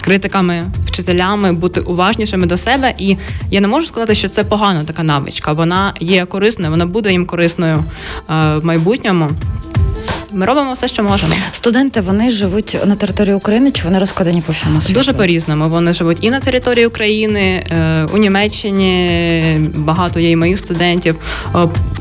Критиками, 0.00 0.64
вчителями, 0.86 1.52
бути 1.52 1.80
уважнішими 1.80 2.46
до 2.46 2.56
себе, 2.56 2.94
і 2.98 3.16
я 3.50 3.60
не 3.60 3.68
можу 3.68 3.86
сказати, 3.86 4.14
що 4.14 4.28
це 4.28 4.44
погана 4.44 4.84
така 4.84 5.02
навичка. 5.02 5.52
Вона 5.52 5.94
є 6.00 6.24
корисною, 6.26 6.70
вона 6.70 6.86
буде 6.86 7.12
їм 7.12 7.26
корисною 7.26 7.84
в 8.28 8.60
майбутньому. 8.62 9.30
Ми 10.34 10.46
робимо 10.46 10.72
все, 10.72 10.88
що 10.88 11.02
можемо. 11.02 11.34
Студенти 11.50 12.00
вони 12.00 12.30
живуть 12.30 12.76
на 12.86 12.94
території 12.94 13.34
України 13.34 13.70
чи 13.70 13.84
вони 13.84 13.98
розкладені 13.98 14.42
по 14.46 14.52
всьому 14.52 14.80
світу? 14.80 14.98
Дуже 14.98 15.12
по 15.12 15.24
різному. 15.24 15.68
Вони 15.68 15.92
живуть 15.92 16.18
і 16.20 16.30
на 16.30 16.40
території 16.40 16.86
України, 16.86 17.66
е, 17.70 18.06
у 18.14 18.16
Німеччині 18.16 19.42
багато 19.74 20.20
є 20.20 20.30
і 20.30 20.36
моїх 20.36 20.58
студентів. 20.58 21.16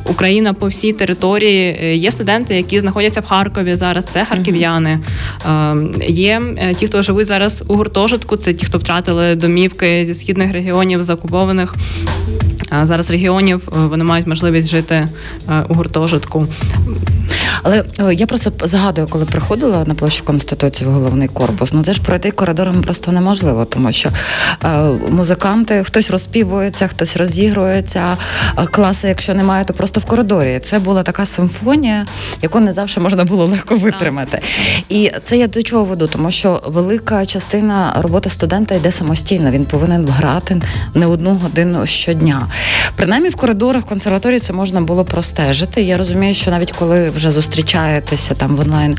Україна 0.05 0.53
по 0.53 0.67
всій 0.67 0.93
території. 0.93 1.79
Е, 1.83 1.95
є 1.95 2.11
студенти, 2.11 2.55
які 2.55 2.79
знаходяться 2.79 3.21
в 3.21 3.25
Харкові 3.25 3.75
зараз. 3.75 4.05
Це 4.05 4.25
харків'яни. 4.25 4.99
Є 6.07 6.41
ті, 6.77 6.87
хто 6.87 7.01
живуть 7.01 7.27
зараз 7.27 7.63
у 7.67 7.75
гуртожитку. 7.75 8.37
Це 8.37 8.53
ті, 8.53 8.65
хто 8.65 8.77
втратили 8.77 9.35
домівки 9.35 10.05
зі 10.05 10.13
східних 10.13 10.53
регіонів, 10.53 11.03
закупованих. 11.03 11.75
Зараз 12.83 13.11
регіонів 13.11 13.61
вони 13.71 14.03
мають 14.03 14.27
можливість 14.27 14.69
жити 14.69 15.07
у 15.69 15.73
гуртожитку. 15.73 16.47
Але 17.63 17.83
о, 17.99 18.11
я 18.11 18.25
просто 18.25 18.51
згадую, 18.63 19.07
коли 19.07 19.25
приходила 19.25 19.83
на 19.85 19.93
площу 19.93 20.25
Конституції 20.25 20.89
в 20.89 20.93
головний 20.93 21.27
корпус. 21.27 21.73
Ну 21.73 21.83
це 21.83 21.93
ж 21.93 22.01
пройти 22.01 22.31
коридором 22.31 22.81
просто 22.81 23.11
неможливо, 23.11 23.65
тому 23.65 23.91
що 23.91 24.09
е, 24.63 24.67
музиканти 25.09 25.83
хтось 25.83 26.11
розпівується, 26.11 26.87
хтось 26.87 27.17
розігрується. 27.17 28.17
Е, 28.57 28.65
класи, 28.65 29.07
якщо 29.07 29.33
немає, 29.33 29.65
то 29.65 29.73
просто 29.73 29.99
в 29.99 30.05
коридорі. 30.05 30.59
Це 30.63 30.79
була 30.79 31.03
така 31.03 31.25
симфонія, 31.25 32.05
яку 32.41 32.59
не 32.59 32.73
завжди 32.73 33.01
можна 33.01 33.23
було 33.23 33.45
легко 33.45 33.75
витримати. 33.75 34.41
І 34.89 35.11
це 35.23 35.37
я 35.37 35.47
до 35.47 35.63
чого 35.63 35.83
веду, 35.83 36.07
тому 36.07 36.31
що 36.31 36.61
велика 36.65 37.25
частина 37.25 37.95
роботи 38.01 38.29
студента 38.29 38.75
йде 38.75 38.91
самостійно. 38.91 39.51
Він 39.51 39.65
повинен 39.65 40.07
грати 40.07 40.61
не 40.93 41.05
одну 41.05 41.35
годину 41.35 41.85
щодня. 41.85 42.47
Принаймні 42.95 43.29
в 43.29 43.35
коридорах 43.35 43.85
консерваторії 43.85 44.39
це 44.39 44.53
можна 44.53 44.81
було 44.81 45.05
простежити. 45.05 45.81
Я 45.83 45.97
розумію, 45.97 46.33
що 46.33 46.51
навіть 46.51 46.71
коли 46.71 47.09
вже 47.09 47.31
зустрічаєтеся 47.57 48.33
там 48.33 48.55
в 48.55 48.59
онлайн 48.59 48.95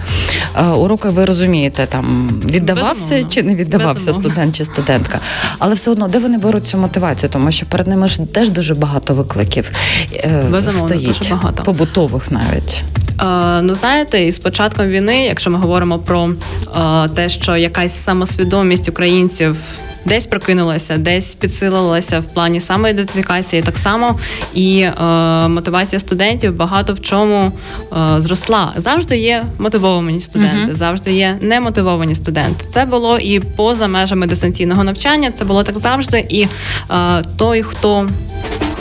е, 0.56 0.66
уроки, 0.66 1.08
ви 1.08 1.24
розумієте, 1.24 1.86
там 1.86 2.28
віддавався 2.44 2.94
Безумовно. 2.94 3.30
чи 3.30 3.42
не 3.42 3.54
віддавався 3.54 4.06
Безумовно. 4.06 4.30
студент 4.30 4.56
чи 4.56 4.64
студентка. 4.64 5.20
Але 5.58 5.74
все 5.74 5.90
одно, 5.90 6.08
де 6.08 6.18
вони 6.18 6.38
беруть 6.38 6.66
цю 6.66 6.78
мотивацію, 6.78 7.30
тому 7.30 7.52
що 7.52 7.66
перед 7.66 7.86
ними 7.86 8.08
ж 8.08 8.22
теж 8.22 8.50
дуже 8.50 8.74
багато 8.74 9.14
викликів 9.14 9.70
е, 10.14 10.42
Безумовно, 10.50 10.88
стоїть 10.88 11.18
дуже 11.18 11.34
багато. 11.34 11.62
побутових 11.62 12.30
навіть. 12.30 12.82
Е, 13.22 13.62
ну, 13.62 13.74
знаєте, 13.74 14.24
і 14.24 14.32
з 14.32 14.38
початком 14.38 14.86
війни, 14.88 15.24
якщо 15.24 15.50
ми 15.50 15.58
говоримо 15.58 15.98
про 15.98 16.30
е, 16.76 17.08
те, 17.08 17.28
що 17.28 17.56
якась 17.56 18.02
самосвідомість 18.04 18.88
українців 18.88 19.56
десь 20.04 20.26
прокинулася, 20.26 20.96
десь 20.98 21.34
підсилилася 21.34 22.20
в 22.20 22.24
плані 22.24 22.60
самоідентифікації, 22.60 23.62
так 23.62 23.78
само 23.78 24.18
і 24.54 24.80
е, 24.80 25.02
мотивація 25.48 26.00
студентів 26.00 26.56
багато 26.56 26.94
в 26.94 27.00
чому 27.00 27.52
е, 27.92 28.20
зросла. 28.20 28.72
Завжди 28.76 29.18
є 29.18 29.44
мотивовані 29.58 30.20
студенти, 30.20 30.72
uh-huh. 30.72 30.74
завжди 30.74 31.12
є 31.12 31.38
немотивовані 31.40 32.14
студенти. 32.14 32.66
Це 32.68 32.84
було 32.84 33.18
і 33.18 33.40
поза 33.40 33.88
межами 33.88 34.26
дистанційного 34.26 34.84
навчання. 34.84 35.30
Це 35.30 35.44
було 35.44 35.62
так 35.62 35.78
завжди. 35.78 36.26
І 36.28 36.46
е, 36.90 37.22
той, 37.36 37.62
хто 37.62 38.08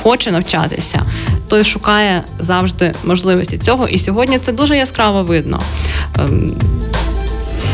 хоче 0.03 0.31
навчатися. 0.31 1.01
Той 1.47 1.63
шукає 1.63 2.23
завжди 2.39 2.93
можливості 3.03 3.57
цього, 3.57 3.87
і 3.87 3.97
сьогодні 3.97 4.39
це 4.39 4.51
дуже 4.51 4.77
яскраво 4.77 5.23
видно. 5.23 5.59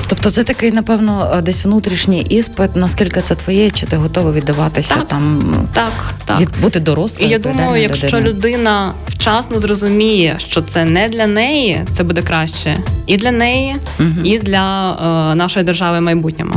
Тобто 0.10 0.30
це 0.30 0.43
такий, 0.43 0.72
напевно, 0.72 1.32
е, 1.36 1.41
десь 1.41 1.65
внутрішній 1.65 2.22
іспит, 2.22 2.76
наскільки 2.76 3.22
це 3.22 3.36
твоє, 3.36 3.72
чи 3.72 3.86
ти 3.86 3.95
готова 3.95 4.32
віддаватися 4.32 4.95
так, 4.95 5.08
там 5.08 5.41
так, 5.74 5.91
так. 6.26 6.39
від 6.39 6.50
бути 6.62 6.80
дорослою? 6.80 7.30
І 7.30 7.32
я 7.32 7.39
думаю, 7.39 7.82
якщо 7.82 8.08
людина. 8.08 8.30
людина 8.30 8.93
вчасно 9.08 9.60
зрозуміє, 9.60 10.36
що 10.38 10.62
це 10.62 10.86
не 10.86 11.10
для 11.10 11.28
неї, 11.28 11.86
це 11.91 12.04
буде 12.04 12.22
краще 12.22 12.78
і 13.08 13.17
для 13.17 13.32
неї, 13.32 13.76
угу. 14.00 14.10
і 14.24 14.39
для 14.39 14.91
е, 15.32 15.36
нашої 15.36 15.65
держави 15.65 16.00
в 16.00 16.02
майбутньому. 16.02 16.54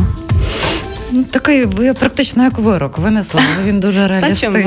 Такий 1.30 1.64
ви 1.64 1.94
практично 1.94 2.44
як 2.44 2.58
вирок 2.58 2.98
винесли, 2.98 3.40
він 3.64 3.80
дуже 3.80 4.08
реалістичний. 4.08 4.66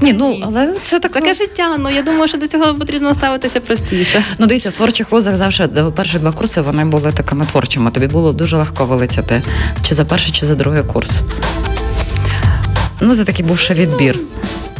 Ні, 0.00 0.12
ну 0.12 0.40
але 0.42 0.74
це 0.84 0.98
так 0.98 1.12
таке 1.12 1.34
життя. 1.34 1.76
Ну 1.78 1.90
я 1.90 2.02
думаю, 2.02 2.28
що 2.28 2.38
до 2.38 2.48
цього 2.48 2.74
потрібно 2.74 3.14
ставитися 3.14 3.60
простіше. 3.60 4.22
Ну 4.38 4.46
дивіться, 4.46 4.70
в 4.70 4.72
творчих 4.72 5.12
вузах 5.12 5.36
завжди 5.36 5.84
перші 5.96 6.18
два 6.18 6.32
курси 6.32 6.60
вони 6.60 6.84
були 6.84 7.12
такими 7.12 7.46
творчими. 7.46 7.90
Тобі 7.90 8.06
було 8.06 8.32
дуже 8.32 8.56
легко 8.56 8.86
вилетіти 8.86 9.42
чи 9.82 9.94
за 9.94 10.04
перший, 10.04 10.32
чи 10.32 10.46
за 10.46 10.54
другий 10.54 10.82
курс. 10.82 11.10
Ну, 13.00 13.16
це 13.16 13.24
такий 13.24 13.44
був 13.44 13.58
ще 13.58 13.74
відбір. 13.74 14.18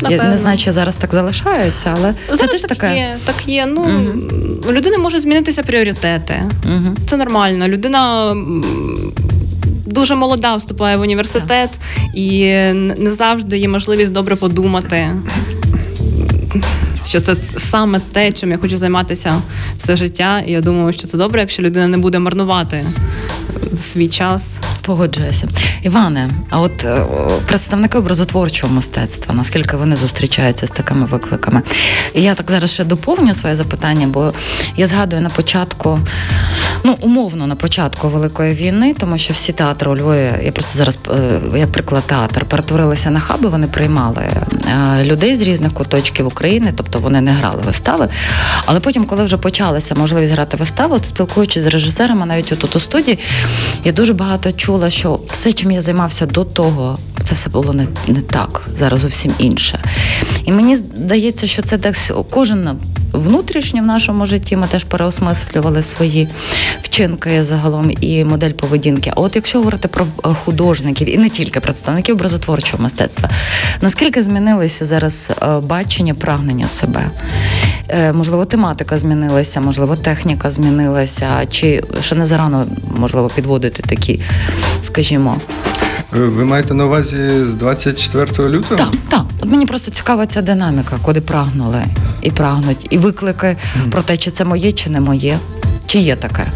Напевно. 0.01 0.25
Я 0.25 0.31
не 0.31 0.37
знаю, 0.37 0.59
чи 0.59 0.73
зараз 0.73 0.97
так 0.97 1.13
залишається, 1.13 1.95
але 1.97 2.15
зараз 2.27 2.41
це 2.41 2.47
теж 2.47 2.61
так 2.61 2.79
таке. 2.79 2.97
є. 2.97 3.17
Так 3.25 3.35
є. 3.47 3.67
Ну 3.67 3.81
угу. 3.81 4.73
людини 4.73 4.99
можуть 4.99 5.23
змінитися 5.23 5.63
пріоритети. 5.63 6.43
Угу. 6.65 6.97
Це 7.07 7.17
нормально. 7.17 7.69
Людина 7.69 8.35
дуже 9.93 10.15
молода 10.15 10.57
вступає 10.57 10.97
в 10.97 11.01
університет, 11.01 11.71
і 12.15 12.49
не 12.75 13.11
завжди 13.11 13.59
є 13.59 13.69
можливість 13.69 14.13
добре 14.13 14.37
подумати. 14.37 15.11
Що 17.07 17.21
це 17.21 17.37
саме 17.57 18.01
те, 18.13 18.33
чим 18.33 18.51
я 18.51 18.59
хочу 18.59 18.77
займатися 18.77 19.43
все 19.79 19.97
життя. 19.97 20.41
І 20.47 20.53
я 20.53 20.61
думаю, 20.61 20.93
що 20.93 21.07
це 21.07 21.19
добре, 21.19 21.41
якщо 21.41 21.63
людина 21.63 21.89
не 21.89 21.99
буде 21.99 22.19
марнувати 22.19 22.87
свій 23.77 24.09
час 24.09 24.59
Погоджуюся. 24.83 25.49
Іване, 25.83 26.31
а 26.51 26.61
от 26.61 26.85
е, 26.85 27.05
представники 27.47 27.99
образотворчого 27.99 28.75
мистецтва, 28.75 29.35
наскільки 29.35 29.77
вони 29.77 29.97
зустрічаються 29.97 30.67
з 30.67 30.71
такими 30.71 31.07
викликами? 31.07 31.63
Я 32.15 32.35
так 32.35 32.51
зараз 32.51 32.71
ще 32.71 32.85
доповню 32.85 33.35
своє 33.35 33.55
запитання, 33.55 34.07
бо 34.07 34.33
я 34.77 34.87
згадую 34.87 35.23
на 35.23 35.31
початку, 35.31 35.99
ну 36.85 36.97
умовно 37.01 37.47
на 37.47 37.57
початку 37.57 38.09
Великої 38.09 38.55
війни, 38.55 38.95
тому 38.99 39.19
що 39.19 39.33
всі 39.33 39.53
театри 39.53 39.91
у 39.91 39.97
Львові, 39.97 40.31
я 40.45 40.53
просто 40.53 40.79
зараз 40.79 40.99
е, 41.09 41.59
як 41.59 41.73
приклад 41.73 42.03
театр, 42.07 42.45
перетворилися 42.45 43.11
на 43.11 43.21
хаби, 43.21 43.49
вони 43.49 43.67
приймали 43.67 44.23
е, 44.23 45.05
людей 45.05 45.37
з 45.37 45.43
різних 45.43 45.73
куточків 45.73 46.27
України, 46.27 46.73
тобто 46.77 46.99
вони 46.99 47.21
не 47.21 47.33
грали 47.33 47.63
вистави. 47.67 48.09
Але 48.67 48.81
потім, 48.81 49.05
коли 49.05 49.25
вже 49.25 49.37
почалася 49.37 49.95
можливість 49.95 50.33
грати 50.33 50.57
виставу, 50.57 50.99
то 50.99 51.05
спілкуючись 51.05 51.63
з 51.63 51.67
режисерами, 51.67 52.27
навіть 52.27 52.59
тут 52.59 52.77
у 52.77 52.81
студії, 52.81 53.19
я 53.85 53.93
дуже 53.93 54.13
багато 54.13 54.53
чула, 54.73 54.91
що 54.91 55.21
все, 55.31 55.53
чим 55.53 55.71
я 55.71 55.81
займався 55.81 56.27
до 56.27 56.45
того, 56.45 56.99
це 57.25 57.35
все 57.35 57.51
було 57.51 57.73
не, 57.73 57.87
не 58.07 58.21
так, 58.21 58.69
зараз 58.77 59.01
зовсім 59.01 59.33
інше. 59.39 59.85
І 60.45 60.53
мені 60.53 60.77
здається, 60.77 61.47
що 61.47 61.63
це 61.63 61.79
десь 61.79 62.13
кожен 62.31 62.69
внутрішньо 63.13 63.83
в 63.83 63.87
нашому 63.87 64.27
житті 64.27 64.57
ми 64.57 64.67
теж 64.67 64.85
переосмислювали 64.85 65.83
свої 65.83 66.29
вчинки 66.83 67.45
загалом 67.45 67.91
і 68.01 68.25
модель 68.25 68.53
поведінки. 68.53 69.13
А 69.17 69.21
от 69.21 69.37
якщо 69.37 69.59
говорити 69.59 69.89
про 69.89 70.05
е, 70.05 70.29
художників 70.45 71.15
і 71.15 71.19
не 71.19 71.29
тільки 71.29 71.61
представників 71.61 72.15
образотворчого 72.15 72.83
мистецтва, 72.83 73.31
наскільки 73.81 74.23
змінилися 74.23 74.85
зараз 74.85 75.31
е, 75.43 75.59
бачення, 75.59 76.15
прагнення 76.15 76.69
себе? 76.69 77.11
Е, 77.89 78.13
можливо, 78.13 78.45
тематика 78.45 78.99
змінилася, 78.99 79.61
можливо, 79.61 79.97
техніка 79.97 80.51
змінилася, 80.51 81.27
чи 81.51 81.85
ще 82.01 82.15
не 82.15 82.27
зарано 82.27 82.67
можливо 82.97 83.29
підводити 83.29 83.83
такі, 83.83 84.21
скажімо. 84.83 85.41
Ви 86.13 86.45
маєте 86.45 86.75
на 86.75 86.87
увазі 86.87 87.45
з 87.45 87.55
24 87.55 88.49
лютого? 88.49 88.77
Так, 88.77 88.91
так. 89.09 89.25
От 89.41 89.51
мені 89.51 89.67
просто 89.67 89.91
цікава 89.91 90.27
ця 90.27 90.43
динаміка, 90.43 90.97
куди 91.03 91.21
прагнули 91.21 91.85
і 92.23 92.31
прагнуть, 92.31 92.87
і 92.91 92.99
виклики 92.99 93.47
mm. 93.47 93.91
про 93.91 94.03
те, 94.03 94.17
чи 94.17 94.31
це 94.31 94.45
моє, 94.45 94.73
чи 94.73 94.91
не 94.91 95.01
моє, 95.01 95.39
чи 95.87 95.99
є 95.99 96.17
таке. 96.17 96.53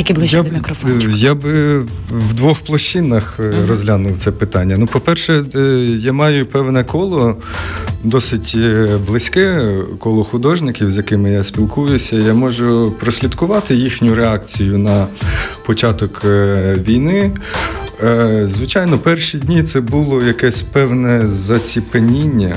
Тільки 0.00 0.14
ближче 0.14 0.36
я 0.36 0.42
до 0.42 0.50
мікрофончика. 0.50 1.12
Я 1.16 1.34
би 1.34 1.78
в 2.10 2.32
двох 2.32 2.60
площинах 2.60 3.38
mm-hmm. 3.40 3.66
розглянув 3.66 4.16
це 4.16 4.32
питання. 4.32 4.76
Ну, 4.78 4.86
по-перше, 4.86 5.44
е, 5.54 5.60
я 5.98 6.12
маю 6.12 6.46
певне 6.46 6.84
коло, 6.84 7.36
досить 8.04 8.52
е, 8.56 8.88
близьке 9.06 9.78
коло 9.98 10.24
художників, 10.24 10.90
з 10.90 10.96
якими 10.96 11.30
я 11.30 11.44
спілкуюся. 11.44 12.16
Я 12.16 12.34
можу 12.34 12.94
прослідкувати 13.00 13.74
їхню 13.74 14.14
реакцію 14.14 14.78
на 14.78 15.06
початок 15.66 16.24
війни. 16.86 17.32
Звичайно, 18.44 18.98
перші 18.98 19.38
дні 19.38 19.62
це 19.62 19.80
було 19.80 20.22
якесь 20.22 20.62
певне 20.62 21.30
заціпеніння. 21.30 22.56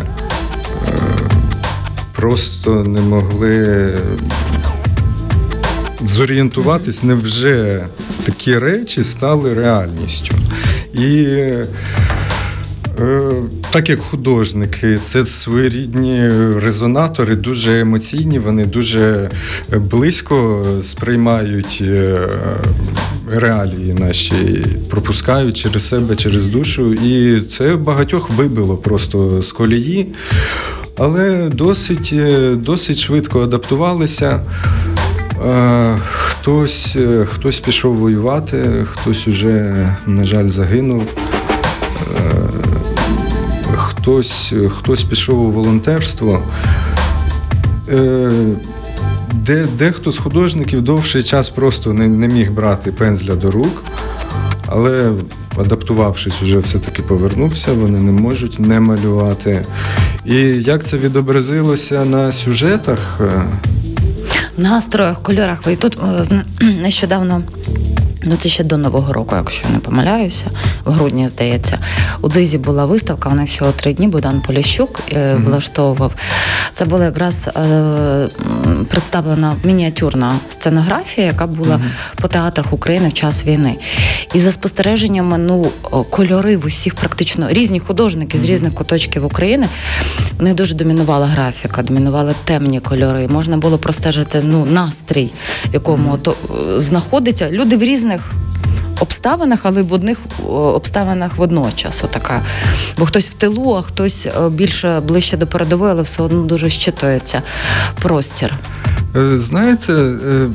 Просто 2.14 2.84
не 2.84 3.02
могли 3.02 3.98
зорієнтуватись, 6.10 7.04
невже 7.04 7.86
такі 8.26 8.58
речі 8.60 9.04
стали 9.04 9.54
реальністю. 9.54 10.36
І 10.94 11.28
так 13.70 13.90
як 13.90 14.00
художники, 14.00 15.00
це 15.04 15.26
своєрідні 15.26 16.30
резонатори, 16.60 17.36
дуже 17.36 17.80
емоційні, 17.80 18.40
вони 18.40 18.66
дуже 18.66 19.30
близько 19.72 20.66
сприймають 20.82 21.84
реалії 23.32 23.94
наші, 23.94 24.66
пропускають 24.90 25.58
через 25.58 25.88
себе, 25.88 26.16
через 26.16 26.48
душу. 26.48 26.94
І 26.94 27.42
це 27.42 27.76
багатьох 27.76 28.30
вибило 28.30 28.78
просто 28.78 29.42
з 29.42 29.52
колії, 29.52 30.08
але 30.98 31.50
досить, 31.54 32.14
досить 32.54 32.98
швидко 32.98 33.44
адаптувалися. 33.44 34.40
Хтось 36.04 36.98
хтось 37.26 37.60
пішов 37.60 37.96
воювати, 37.96 38.86
хтось 38.92 39.28
уже, 39.28 39.88
на 40.06 40.24
жаль, 40.24 40.50
загинув. 40.50 41.04
Хтось 43.76 44.54
хтось 44.70 45.04
пішов 45.04 45.40
у 45.40 45.52
волонтерство. 45.52 46.44
Де, 49.34 49.66
Дехто 49.78 50.12
з 50.12 50.18
художників 50.18 50.82
довший 50.82 51.24
час 51.24 51.50
просто 51.50 51.94
не, 51.94 52.08
не 52.08 52.28
міг 52.28 52.52
брати 52.52 52.92
пензля 52.92 53.36
до 53.36 53.52
рук, 53.52 53.84
але 54.68 55.12
адаптувавшись, 55.58 56.42
вже 56.42 56.60
все-таки 56.60 57.02
повернувся, 57.02 57.74
вони 57.74 58.00
не 58.00 58.12
можуть 58.12 58.60
не 58.60 58.80
малювати. 58.80 59.66
І 60.26 60.36
як 60.44 60.84
це 60.84 60.98
відобразилося 60.98 62.06
на 62.06 62.32
сюжетах? 62.32 63.22
Настроях, 64.58 65.22
кольорах. 65.22 65.62
І 65.72 65.76
тут 65.76 65.98
нещодавно. 66.62 67.42
Ну, 68.26 68.38
це 68.38 68.50
ще 68.50 68.64
до 68.64 68.78
Нового 68.78 69.14
року, 69.14 69.36
якщо 69.36 69.64
я 69.68 69.74
не 69.74 69.80
помиляюся, 69.80 70.46
в 70.86 70.92
грудні, 70.92 71.28
здається. 71.28 71.80
У 72.22 72.30
Дзизі 72.30 72.58
була 72.58 72.86
виставка, 72.86 73.30
вона 73.30 73.44
всього 73.44 73.72
три 73.72 73.94
дні, 73.94 74.08
Богдан 74.08 74.42
Поліщук 74.42 75.02
mm-hmm. 75.10 75.46
влаштовував. 75.46 76.16
Це 76.74 76.86
була 76.86 77.06
якраз 77.06 77.48
е, 77.48 78.28
представлена 78.90 79.56
мініатюрна 79.64 80.36
сценографія, 80.50 81.28
яка 81.28 81.48
була 81.48 81.76
mm-hmm. 81.76 82.22
по 82.22 82.28
театрах 82.28 82.74
України 82.74 83.10
в 83.10 83.14
час 83.14 83.46
війни. 83.46 83.76
І 84.34 84.40
за 84.40 84.52
спостереженнями 84.52 85.38
ну, 85.38 85.68
кольори 86.10 86.58
в 86.58 86.66
усіх 86.66 86.96
практично 86.96 87.48
різні 87.50 87.80
художники 87.80 88.38
mm-hmm. 88.38 88.42
з 88.42 88.46
різних 88.46 88.74
куточків 88.74 89.26
України, 89.26 89.68
вони 90.38 90.54
дуже 90.54 90.76
домінувала 90.76 91.26
графіка, 91.26 91.84
домінували 91.84 92.34
темні 92.44 92.80
кольори. 92.80 93.28
Можна 93.28 93.58
було 93.58 93.78
простежити 93.78 94.42
ну, 94.44 94.66
настрій, 94.66 95.32
в 95.70 95.74
якому 95.74 96.18
то 96.18 96.32
е, 96.32 96.82
знаходиться. 96.82 97.50
Люди 97.50 97.78
в 97.78 97.84
різних 97.84 98.13
обставинах, 99.00 99.60
але 99.64 99.82
в 99.82 99.94
одних 99.94 100.18
обставинах 100.50 101.38
водночас. 101.38 102.04
Отака. 102.04 102.42
Бо 102.98 103.06
хтось 103.06 103.30
в 103.30 103.34
тилу, 103.34 103.74
а 103.74 103.82
хтось 103.82 104.26
е, 104.26 104.50
більше 104.50 105.00
ближче 105.00 105.38
до 105.38 105.48
передової, 105.48 105.92
але 105.92 106.02
все 106.02 106.24
одно 106.24 106.44
дуже 106.44 106.70
щитується 106.70 107.42
простір. 108.02 108.54
Е, 109.16 109.38
знаєте, 109.38 109.94
е, 109.94 110.50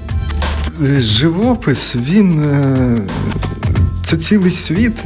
живопис, 0.99 1.97
він 1.97 2.45
це 4.05 4.17
цілий 4.17 4.51
світ. 4.51 5.05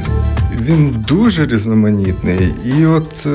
Він 0.61 1.05
дуже 1.07 1.45
різноманітний. 1.45 2.55
І 2.65 2.85
от 2.85 3.27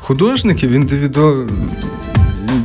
художників 0.00 0.70
індивіду 0.70 1.48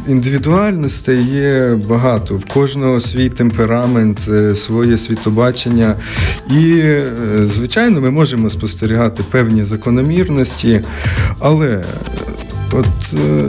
індивідуальностей 0.08 1.24
є 1.24 1.80
багато. 1.90 2.36
В 2.36 2.46
кожного 2.46 3.00
свій 3.00 3.30
темперамент, 3.30 4.20
е, 4.30 4.56
своє 4.56 4.98
світобачення. 4.98 5.96
І, 6.52 6.80
е, 6.80 7.12
звичайно, 7.56 8.02
ми 8.02 8.12
можемо 8.12 8.50
спостерігати 8.50 9.24
певні 9.32 9.64
закономірності, 9.64 10.82
але 11.40 11.84
от 12.72 13.14
е, 13.14 13.44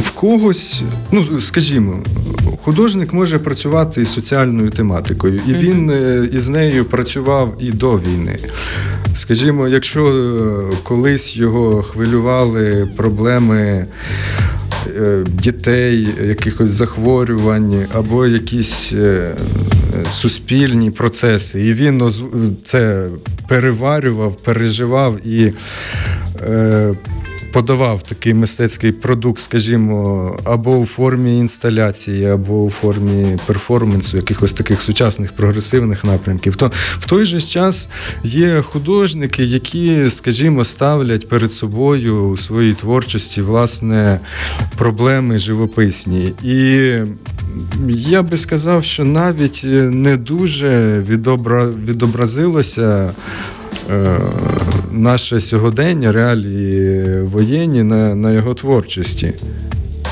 в 0.00 0.10
когось, 0.10 0.82
ну 1.12 1.40
скажімо, 1.40 2.02
художник 2.62 3.12
може 3.12 3.38
працювати 3.38 4.00
із 4.00 4.08
соціальною 4.08 4.70
тематикою, 4.70 5.40
і 5.46 5.52
він 5.52 5.92
із 6.32 6.48
нею 6.48 6.84
працював 6.84 7.56
і 7.60 7.70
до 7.70 7.92
війни. 7.92 8.38
Скажімо, 9.16 9.68
якщо 9.68 10.70
колись 10.82 11.36
його 11.36 11.82
хвилювали 11.82 12.88
проблеми 12.96 13.86
дітей, 15.42 16.08
якихось 16.24 16.70
захворювань 16.70 17.86
або 17.92 18.26
якісь 18.26 18.92
е, 18.92 19.34
суспільні 20.12 20.90
процеси. 20.90 21.66
І 21.66 21.74
він 21.74 22.12
це 22.64 23.06
переварював, 23.48 24.36
переживав 24.36 25.26
і 25.26 25.52
е, 26.42 26.94
подавав 27.52 28.02
такий 28.02 28.34
мистецький 28.34 28.92
продукт, 28.92 29.42
скажімо, 29.42 30.38
або 30.44 30.76
у 30.76 30.86
формі 30.86 31.38
інсталяції, 31.38 32.26
або 32.26 32.62
у 32.62 32.70
формі 32.70 33.38
перформансу, 33.46 34.16
якихось 34.16 34.52
таких 34.52 34.82
сучасних 34.82 35.32
прогресивних 35.32 36.04
напрямків, 36.04 36.56
то 36.56 36.72
в 36.98 37.06
той 37.06 37.24
же 37.24 37.40
час 37.40 37.88
є 38.24 38.62
художники, 38.62 39.44
які, 39.44 40.10
скажімо, 40.10 40.64
ставлять 40.64 41.28
перед 41.28 41.52
собою 41.52 42.28
у 42.28 42.36
своїй 42.36 42.74
творчості 42.74 43.42
власне 43.42 44.20
проблеми 44.78 45.38
живописні. 45.38 46.32
І 46.42 46.92
я 47.88 48.22
би 48.22 48.36
сказав, 48.36 48.84
що 48.84 49.04
навіть 49.04 49.60
не 49.90 50.16
дуже 50.16 51.00
відобразилося. 51.86 53.10
Наше 54.92 55.40
сьогодення, 55.40 56.12
реалії 56.12 57.12
воєнні 57.22 57.82
на 57.82 58.14
на 58.14 58.32
його 58.32 58.54
творчості. 58.54 59.32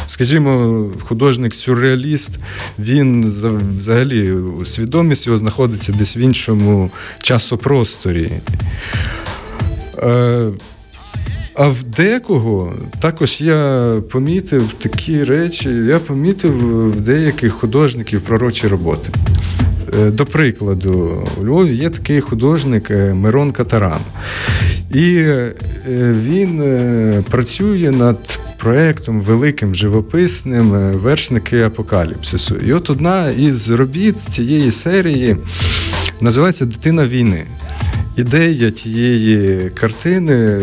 скажімо, 0.07 0.85
художник-сюрреаліст, 1.01 2.33
він 2.79 3.31
взагалі 3.77 4.35
свідомість 4.65 5.27
його 5.27 5.39
знаходиться 5.39 5.93
десь 5.93 6.17
в 6.17 6.19
іншому 6.19 6.91
часопросторі. 7.23 8.33
Е, 9.99 10.51
а 11.55 11.69
в 11.69 11.83
декого 11.83 12.75
також 13.01 13.41
я 13.41 13.93
помітив 14.11 14.73
такі 14.73 15.25
речі, 15.25 15.69
я 15.69 15.99
помітив 15.99 16.53
в 16.91 17.01
деяких 17.01 17.53
художників 17.53 18.21
пророчі 18.21 18.69
роботи. 18.69 19.11
Е, 19.99 20.11
до 20.11 20.27
прикладу, 20.27 21.23
у 21.41 21.45
Львові 21.45 21.77
є 21.77 21.91
такий 21.91 22.21
художник 22.21 22.91
е, 22.91 23.15
Мирон 23.15 23.53
Катаран. 23.53 24.01
І 24.95 25.17
е, 25.17 25.55
він 26.23 26.63
працює 27.31 27.91
над 27.91 28.39
проєктом 28.57 29.21
великим 29.21 29.75
живописним 29.75 30.71
вершники 30.91 31.63
апокаліпсису. 31.63 32.57
І 32.57 32.73
от 32.73 32.91
одна 32.91 33.31
із 33.31 33.71
робіт 33.71 34.21
цієї 34.21 34.71
серії 34.71 35.37
називається 36.21 36.65
Дитина 36.65 37.07
війни. 37.07 37.45
Ідея 38.19 38.71
тієї 38.71 39.71
картини 39.71 40.59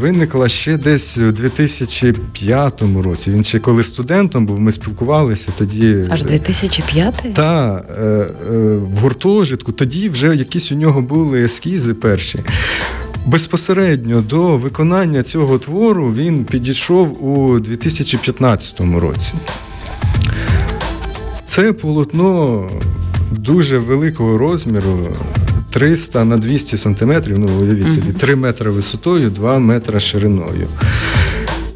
виникла 0.00 0.48
ще 0.48 0.76
десь 0.76 1.18
у 1.18 1.30
2005 1.30 2.82
році. 3.04 3.30
Він 3.30 3.44
ще 3.44 3.58
коли 3.58 3.82
студентом 3.82 4.46
був, 4.46 4.60
ми 4.60 4.72
спілкувалися 4.72 5.52
тоді. 5.58 5.96
Аж 6.08 6.22
2005? 6.22 7.34
Так, 7.34 7.86
е, 7.98 8.02
е, 8.02 8.26
в 8.76 8.96
гуртожитку. 8.96 9.72
Тоді 9.72 10.08
вже 10.08 10.36
якісь 10.36 10.72
у 10.72 10.74
нього 10.74 11.00
були 11.00 11.44
ескізи 11.44 11.94
перші. 11.94 12.38
Безпосередньо 13.26 14.20
до 14.20 14.56
виконання 14.56 15.22
цього 15.22 15.58
твору 15.58 16.12
він 16.16 16.44
підійшов 16.44 17.24
у 17.24 17.60
2015 17.60 18.80
році. 18.80 19.34
Це 21.46 21.72
полотно 21.72 22.70
дуже 23.30 23.78
великого 23.78 24.38
розміру. 24.38 24.98
300 25.70 26.24
на 26.24 26.36
200 26.36 26.76
сантиметрів, 26.76 27.38
ну 27.38 27.48
уявіть 27.62 27.92
собі, 27.92 28.12
3 28.12 28.36
метри 28.36 28.70
висотою, 28.70 29.30
2 29.30 29.58
метри 29.58 30.00
шириною. 30.00 30.68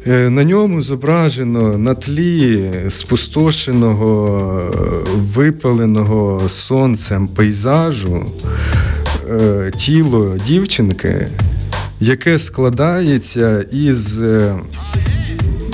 Е, 0.07 0.29
на 0.29 0.43
ньому 0.43 0.81
зображено 0.81 1.77
на 1.77 1.93
тлі 1.93 2.71
спустошеного, 2.89 4.71
випаленого 5.15 6.49
сонцем 6.49 7.27
пейзажу 7.27 8.25
е, 9.31 9.71
тіло 9.77 10.37
дівчинки, 10.47 11.27
яке 11.99 12.39
складається 12.39 13.65
із 13.71 14.21
е, 14.21 14.55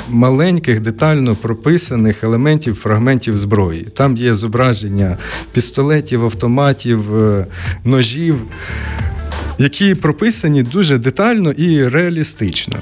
маленьких 0.09 0.79
детально 0.79 1.35
прописаних 1.35 2.23
елементів 2.23 2.75
фрагментів 2.75 3.37
зброї. 3.37 3.87
Там 3.93 4.17
є 4.17 4.35
зображення 4.35 5.17
пістолетів, 5.53 6.23
автоматів, 6.25 7.17
е, 7.17 7.45
ножів, 7.83 8.35
які 9.57 9.95
прописані 9.95 10.63
дуже 10.63 10.97
детально 10.97 11.51
і 11.51 11.87
реалістично 11.87 12.81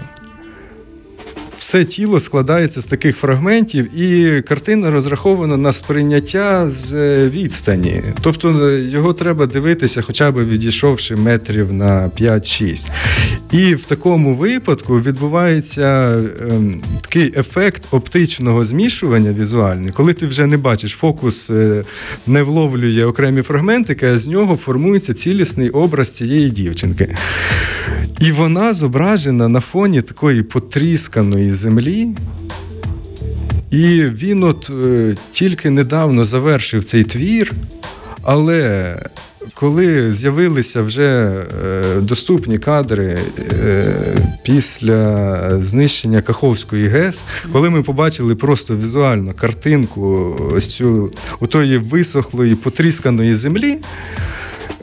все 1.58 1.84
тіло 1.86 2.20
складається 2.20 2.82
з 2.82 2.86
таких 2.86 3.18
фрагментів, 3.18 3.99
і 3.99 4.41
картина 4.41 4.91
розрахована 4.91 5.58
на 5.58 5.74
сприйняття 5.74 6.70
з 6.70 6.93
е, 6.93 7.30
відстані. 7.30 8.03
Тобто 8.22 8.68
е, 8.68 8.82
його 8.82 9.14
треба 9.14 9.45
дивитися, 9.45 10.01
хоча 10.01 10.32
б 10.32 10.49
відійшовши 10.49 11.16
метрів 11.16 11.74
на 11.74 12.12
5-6. 12.20 12.88
І 13.51 13.76
в 13.76 13.86
такому 13.86 14.36
випадку 14.36 15.01
відбувається 15.01 16.18
ем, 16.49 16.82
такий 17.01 17.34
ефект 17.39 17.88
оптичного 17.91 18.64
змішування 18.64 19.32
візуальний, 19.32 19.91
коли 19.91 20.14
ти 20.14 20.28
вже 20.28 20.45
не 20.45 20.58
бачиш, 20.58 20.91
фокус 20.91 21.49
е, 21.49 21.84
не 22.28 22.43
вловлює 22.43 23.06
окремі 23.06 23.41
фрагментики, 23.41 24.08
а 24.08 24.18
з 24.18 24.28
нього 24.28 24.56
формується 24.56 25.14
цілісний 25.14 25.70
образ 25.70 26.16
цієї 26.16 26.49
дівчинки. 26.49 27.16
І 28.26 28.32
вона 28.32 28.73
зображена 28.73 29.47
на 29.47 29.59
фоні 29.59 30.01
такої 30.01 30.43
потрісканої 30.43 31.49
землі. 31.49 32.07
І 33.71 34.01
він 34.01 34.43
от 34.43 34.71
е, 34.86 35.15
тільки 35.32 35.69
недавно 35.69 36.23
завершив 36.23 36.84
цей 36.84 37.03
твір, 37.03 37.53
але 38.21 38.95
коли 39.53 40.13
з'явилися 40.13 40.82
вже 40.82 41.03
е, 41.05 42.01
доступні 42.01 42.57
кадри 42.57 43.19
е, 43.39 43.86
після 44.43 45.61
знищення 45.61 46.21
Каховської 46.21 46.88
ГЕС, 46.88 47.23
коли 47.51 47.69
ми 47.69 47.84
побачили 47.84 48.36
просто 48.36 48.76
візуально 48.76 49.34
картинку 49.34 50.36
ось 50.55 50.67
цю 50.67 51.13
у 51.39 51.47
тої 51.47 51.78
висохлої, 51.78 52.55
потрісканої 52.55 53.36
землі. 53.36 53.78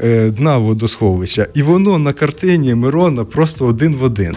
Е, 0.01 0.31
дна 0.31 0.59
водосховища, 0.59 1.47
і 1.55 1.63
воно 1.63 1.99
на 1.99 2.13
картині 2.13 2.75
Мирона 2.75 3.25
просто 3.25 3.67
один 3.67 3.95
в 3.95 4.03
один. 4.03 4.35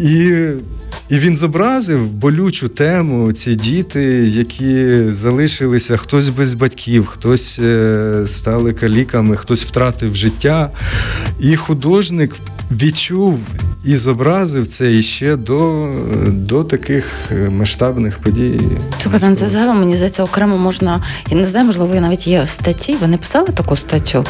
І 0.00 0.32
і 1.08 1.18
він 1.18 1.36
зобразив 1.36 2.12
болючу 2.12 2.68
тему 2.68 3.32
ці 3.32 3.54
діти, 3.54 4.02
які 4.28 5.02
залишилися 5.10 5.96
хтось 5.96 6.28
без 6.28 6.54
батьків, 6.54 7.06
хтось 7.06 7.58
е, 7.58 8.22
стали 8.26 8.72
каліками, 8.72 9.36
хтось 9.36 9.64
втратив 9.64 10.14
життя. 10.16 10.70
І 11.40 11.56
художник 11.56 12.34
відчув 12.70 13.40
і 13.84 13.96
зобразив 13.96 14.66
це 14.66 14.94
іще 14.94 15.36
до 15.36 15.90
до 16.26 16.64
таких 16.64 17.06
е, 17.30 17.34
масштабних 17.50 18.18
подій. 18.18 18.60
Слухайте, 18.98 19.28
ну 19.28 19.36
це 19.36 19.48
загалом 19.48 19.78
мені 19.78 19.96
здається, 19.96 20.24
окремо 20.24 20.58
можна. 20.58 21.04
Я 21.30 21.36
не 21.36 21.46
знаю, 21.46 21.66
можливо, 21.66 21.94
навіть 21.94 22.26
є 22.26 22.46
статті. 22.46 22.96
Ви 23.00 23.06
не 23.06 23.16
писали 23.16 23.48
таку 23.48 23.76
статтю? 23.76 24.24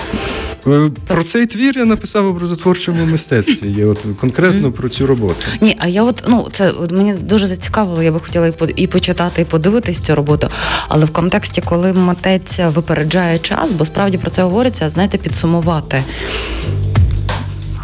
Е, 0.67 0.91
про 1.07 1.25
цей 1.25 1.47
твір 1.47 1.79
я 1.79 1.85
написав 1.85 2.25
в 2.25 2.29
образотворчому 2.29 3.07
мистецтві. 3.07 3.69
Є 3.69 3.87
от 3.87 4.07
конкретно 4.21 4.69
mm. 4.69 4.73
про 4.73 4.89
цю 4.89 5.07
роботу. 5.07 5.45
Ні, 5.61 5.77
а 5.79 5.89
я 5.89 6.03
от 6.03 6.25
ну 6.29 6.49
це 6.53 6.71
от 6.71 6.93
мені 6.93 7.13
дуже 7.13 7.47
зацікавило. 7.47 8.03
Я 8.03 8.13
би 8.13 8.21
хотіла 8.21 8.47
і 8.47 8.53
по 8.53 8.67
і 8.67 8.87
почитати, 8.87 9.43
і 9.43 9.45
подивитись 9.45 10.01
цю 10.01 10.15
роботу. 10.15 10.49
Але 10.89 11.05
в 11.05 11.11
контексті, 11.11 11.61
коли 11.61 11.93
митець 11.93 12.61
випереджає 12.75 13.39
час, 13.39 13.73
бо 13.73 13.85
справді 13.85 14.19
про 14.19 14.31
це 14.31 14.43
говориться, 14.43 14.89
знаєте, 14.89 15.19
підсумувати 15.19 16.03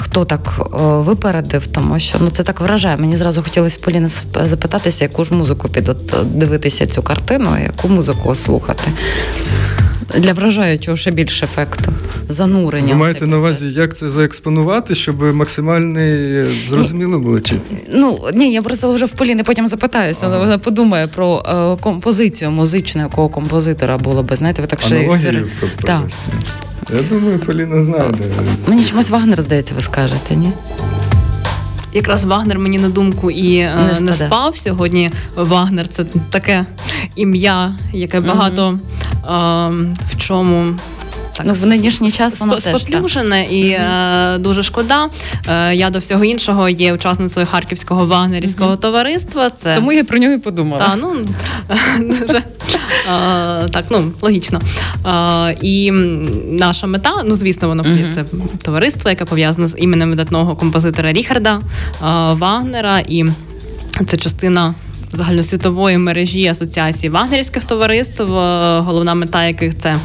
хто 0.00 0.24
так 0.24 0.60
е, 0.60 0.76
випередив, 0.80 1.66
тому 1.66 1.98
що 1.98 2.18
ну 2.20 2.30
це 2.30 2.42
так 2.42 2.60
вражає. 2.60 2.96
Мені 2.96 3.16
зразу 3.16 3.42
хотілося 3.42 3.78
в 3.80 3.84
Поліни 3.84 4.08
запитатися, 4.44 5.04
яку 5.04 5.24
ж 5.24 5.34
музику 5.34 5.68
під 5.68 5.88
от, 5.88 6.14
дивитися 6.24 6.86
цю 6.86 7.02
картину, 7.02 7.50
яку 7.64 7.88
музику 7.88 8.34
слухати. 8.34 8.82
Для 10.18 10.32
вражаючого 10.32 10.96
ще 10.96 11.10
більше 11.10 11.44
ефекту. 11.44 11.92
Занурення. 12.28 12.92
Ви 12.92 13.00
маєте 13.00 13.26
на 13.26 13.38
увазі, 13.38 13.72
як 13.72 13.96
це 13.96 14.10
заекспонувати, 14.10 14.94
щоб 14.94 15.22
максимальний 15.22 16.44
зрозуміло 16.68 17.18
було? 17.18 17.40
чи? 17.40 17.56
Ну 17.88 18.18
ні, 18.34 18.52
я 18.52 18.62
просто 18.62 18.92
вже 18.92 19.04
в 19.04 19.10
Поліни 19.10 19.42
потім 19.42 19.68
запитаюся, 19.68 20.26
але 20.26 20.38
вона 20.38 20.58
подумає 20.58 21.06
про 21.06 21.42
е, 21.48 21.82
композицію 21.82 22.50
музичну, 22.50 23.02
якого 23.02 23.28
композитора 23.28 23.98
було 23.98 24.22
би. 24.22 24.36
Знаєте, 24.36 24.62
ви 24.62 24.68
так 24.68 24.80
ще 24.80 24.94
Так. 25.84 26.02
Я 26.94 27.02
думаю, 27.02 27.38
Поліна 27.38 27.82
знає. 27.82 28.04
Мені 28.66 28.84
чомусь 28.84 29.10
Вагнер, 29.10 29.42
здається, 29.42 29.74
ви 29.74 29.82
скажете, 29.82 30.36
ні? 30.36 30.52
Якраз 31.92 32.24
Вагнер 32.24 32.58
мені 32.58 32.78
на 32.78 32.88
думку 32.88 33.30
і 33.30 33.56
е, 33.56 33.92
не, 33.94 34.00
не 34.00 34.12
спав 34.12 34.56
сьогодні. 34.56 35.10
Вагнер 35.36 35.88
це 35.88 36.04
таке 36.30 36.66
ім'я, 37.16 37.74
яке 37.92 38.20
багато 38.20 38.68
угу. 38.68 38.78
а, 39.22 39.68
в 40.10 40.16
чому 40.16 40.66
так 41.32 41.46
ну, 41.46 41.52
в 41.52 41.66
нинішній 41.66 42.10
час 42.10 42.40
воно 42.40 42.60
споплюжене 42.60 43.44
і 43.44 43.64
mm-hmm. 43.64 44.38
дуже 44.38 44.62
шкода. 44.62 45.08
Е, 45.48 45.74
я 45.74 45.90
до 45.90 45.98
всього 45.98 46.24
іншого 46.24 46.68
є 46.68 46.92
учасницею 46.92 47.46
харківського 47.46 48.06
вагнерівського 48.06 48.72
mm-hmm. 48.72 48.80
товариства. 48.80 49.50
Це 49.50 49.74
тому 49.74 49.92
я 49.92 50.04
про 50.04 50.18
нього 50.18 50.34
і 50.34 50.38
подумала. 50.38 50.78
Та, 50.78 50.96
ну 50.96 51.16
дуже 52.20 52.42
а, 53.12 53.66
так, 53.72 53.84
ну 53.90 54.12
логічно. 54.20 54.60
І 55.62 55.90
наша 56.50 56.86
мета, 56.86 57.22
ну 57.26 57.34
звісно, 57.34 57.68
воно 57.68 57.84
це 58.14 58.24
товариство, 58.62 59.10
яке 59.10 59.24
пов'язане 59.24 59.68
з 59.68 59.74
іменем 59.78 60.10
видатного 60.10 60.56
композитора 60.56 61.12
Ріхарда 61.12 61.60
Вагнера, 62.32 62.98
і 63.08 63.24
це 64.06 64.16
частина 64.16 64.74
загальносвітової 65.12 65.98
мережі 65.98 66.46
асоціації 66.46 67.10
вагнерівських 67.10 67.64
товариств, 67.64 68.22
е, 68.22 68.78
головна 68.80 69.14
мета 69.14 69.44
яких 69.44 69.78
це 69.78 69.96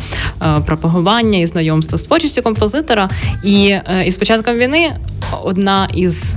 е, 0.42 0.62
пропагування 0.66 1.40
і 1.40 1.46
знайомство 1.46 1.98
з 1.98 2.04
творчістю 2.04 2.42
композитора. 2.42 3.10
І 3.44 3.68
е, 3.68 4.04
із 4.06 4.18
початком 4.18 4.56
війни 4.56 4.92
одна 5.44 5.88
із 5.94 6.34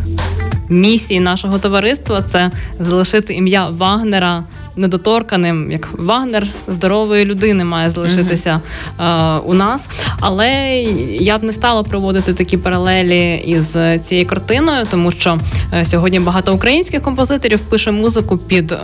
місій 0.69 1.21
нашого 1.21 1.59
товариства 1.59 2.23
це 2.23 2.51
залишити 2.79 3.35
ім'я 3.35 3.69
Вагнера 3.69 4.45
недоторканим, 4.79 5.71
як 5.71 5.89
Вагнер 5.93 6.47
здорової 6.69 7.25
людини 7.25 7.65
має 7.65 7.91
залишитися 7.91 8.61
uh-huh. 8.99 9.41
у 9.41 9.55
нас. 9.55 9.89
Але 10.21 10.83
я 11.21 11.39
б 11.39 11.43
не 11.43 11.53
стала 11.53 11.83
проводити 11.83 12.35
такі 12.35 12.57
паралелі 12.57 13.43
із 13.47 13.77
цією 14.01 14.27
картиною, 14.27 14.87
тому 14.91 15.11
що 15.11 15.39
сьогодні 15.83 16.21
багато 16.21 16.55
українських 16.55 17.03
композиторів 17.03 17.61
пише 17.61 17.93
музику 17.93 18.39
під 18.39 18.73
е, 18.73 18.79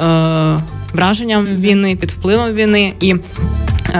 враженням 0.92 1.46
uh-huh. 1.46 1.60
війни, 1.60 1.96
під 1.96 2.10
впливом 2.10 2.52
війни. 2.52 2.92
І 3.00 3.14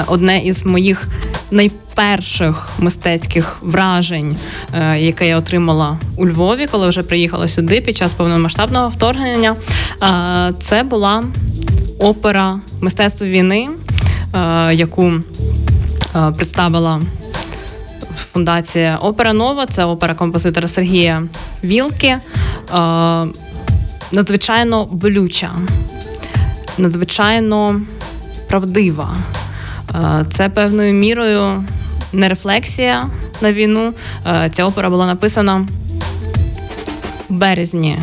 одне 0.07 0.39
із 0.39 0.67
моїх 0.67 1.09
найперших 1.51 2.71
мистецьких 2.79 3.57
вражень, 3.63 4.37
е, 4.75 5.01
яке 5.01 5.29
я 5.29 5.39
отримала 5.39 5.99
у 6.17 6.27
Львові, 6.27 6.69
коли 6.71 6.89
вже 6.89 7.03
приїхала 7.03 7.49
сюди 7.49 7.81
під 7.81 7.97
час 7.97 8.15
повномасштабного 8.15 8.89
вторгнення, 8.89 9.57
е, 10.03 10.53
це 10.61 10.83
була 10.83 11.25
опера 12.05 12.61
мистецтво 12.81 13.27
війни, 13.27 13.69
е, 14.35 14.75
яку 14.75 15.13
представила. 16.37 17.01
Фундація 18.33 18.97
Опера 18.97 19.33
Нова, 19.33 19.67
це 19.67 19.85
опера 19.85 20.15
композитора 20.15 20.69
Сергія 20.69 21.23
Вілки. 21.65 22.19
Надзвичайно 24.13 24.85
болюча, 24.85 25.51
надзвичайно 26.79 27.81
правдива. 28.49 29.17
Це 30.31 30.49
певною 30.49 30.95
мірою 30.95 31.65
не 32.13 32.29
рефлексія 32.29 33.07
на 33.41 33.53
війну. 33.53 33.93
Ця 34.53 34.65
опера 34.65 34.91
була 34.91 35.07
написана 35.07 35.67
в 37.29 37.35
березні 37.35 37.99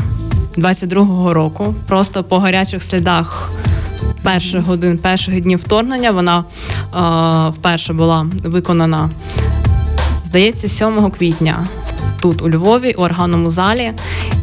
22-го 0.58 1.34
року. 1.34 1.76
Просто 1.88 2.24
по 2.24 2.40
гарячих 2.40 2.84
слідах 2.84 3.52
перших 4.24 4.64
годин, 4.64 4.98
перших 4.98 5.42
днів 5.42 5.60
вторгнення. 5.60 6.12
Вона 6.12 6.44
вперше 7.50 7.94
була 7.94 8.28
виконана, 8.44 9.10
здається, 10.24 10.68
7 10.68 11.12
квітня. 11.12 11.68
Тут 12.22 12.42
у 12.42 12.50
Львові, 12.50 12.96
у 12.98 13.02
органному 13.02 13.50
залі, 13.50 13.94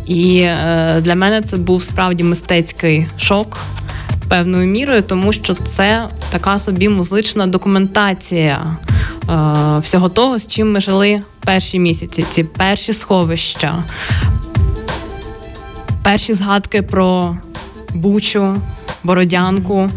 і 0.06 0.40
е, 0.40 1.00
для 1.00 1.14
мене 1.14 1.42
це 1.42 1.56
був 1.56 1.82
справді 1.82 2.24
мистецький 2.24 3.06
шок 3.16 3.58
певною 4.28 4.66
мірою, 4.66 5.02
тому 5.02 5.32
що 5.32 5.54
це 5.54 6.08
така 6.30 6.58
собі 6.58 6.88
музична 6.88 7.46
документація 7.46 8.76
е, 9.28 9.78
всього 9.78 10.08
того, 10.08 10.38
з 10.38 10.46
чим 10.46 10.72
ми 10.72 10.80
жили 10.80 11.22
перші 11.40 11.78
місяці, 11.78 12.24
ці 12.30 12.44
перші 12.44 12.92
сховища, 12.92 13.84
перші 16.02 16.34
згадки 16.34 16.82
про 16.82 17.36
Бучу, 17.94 18.56
Бородянку, 19.04 19.90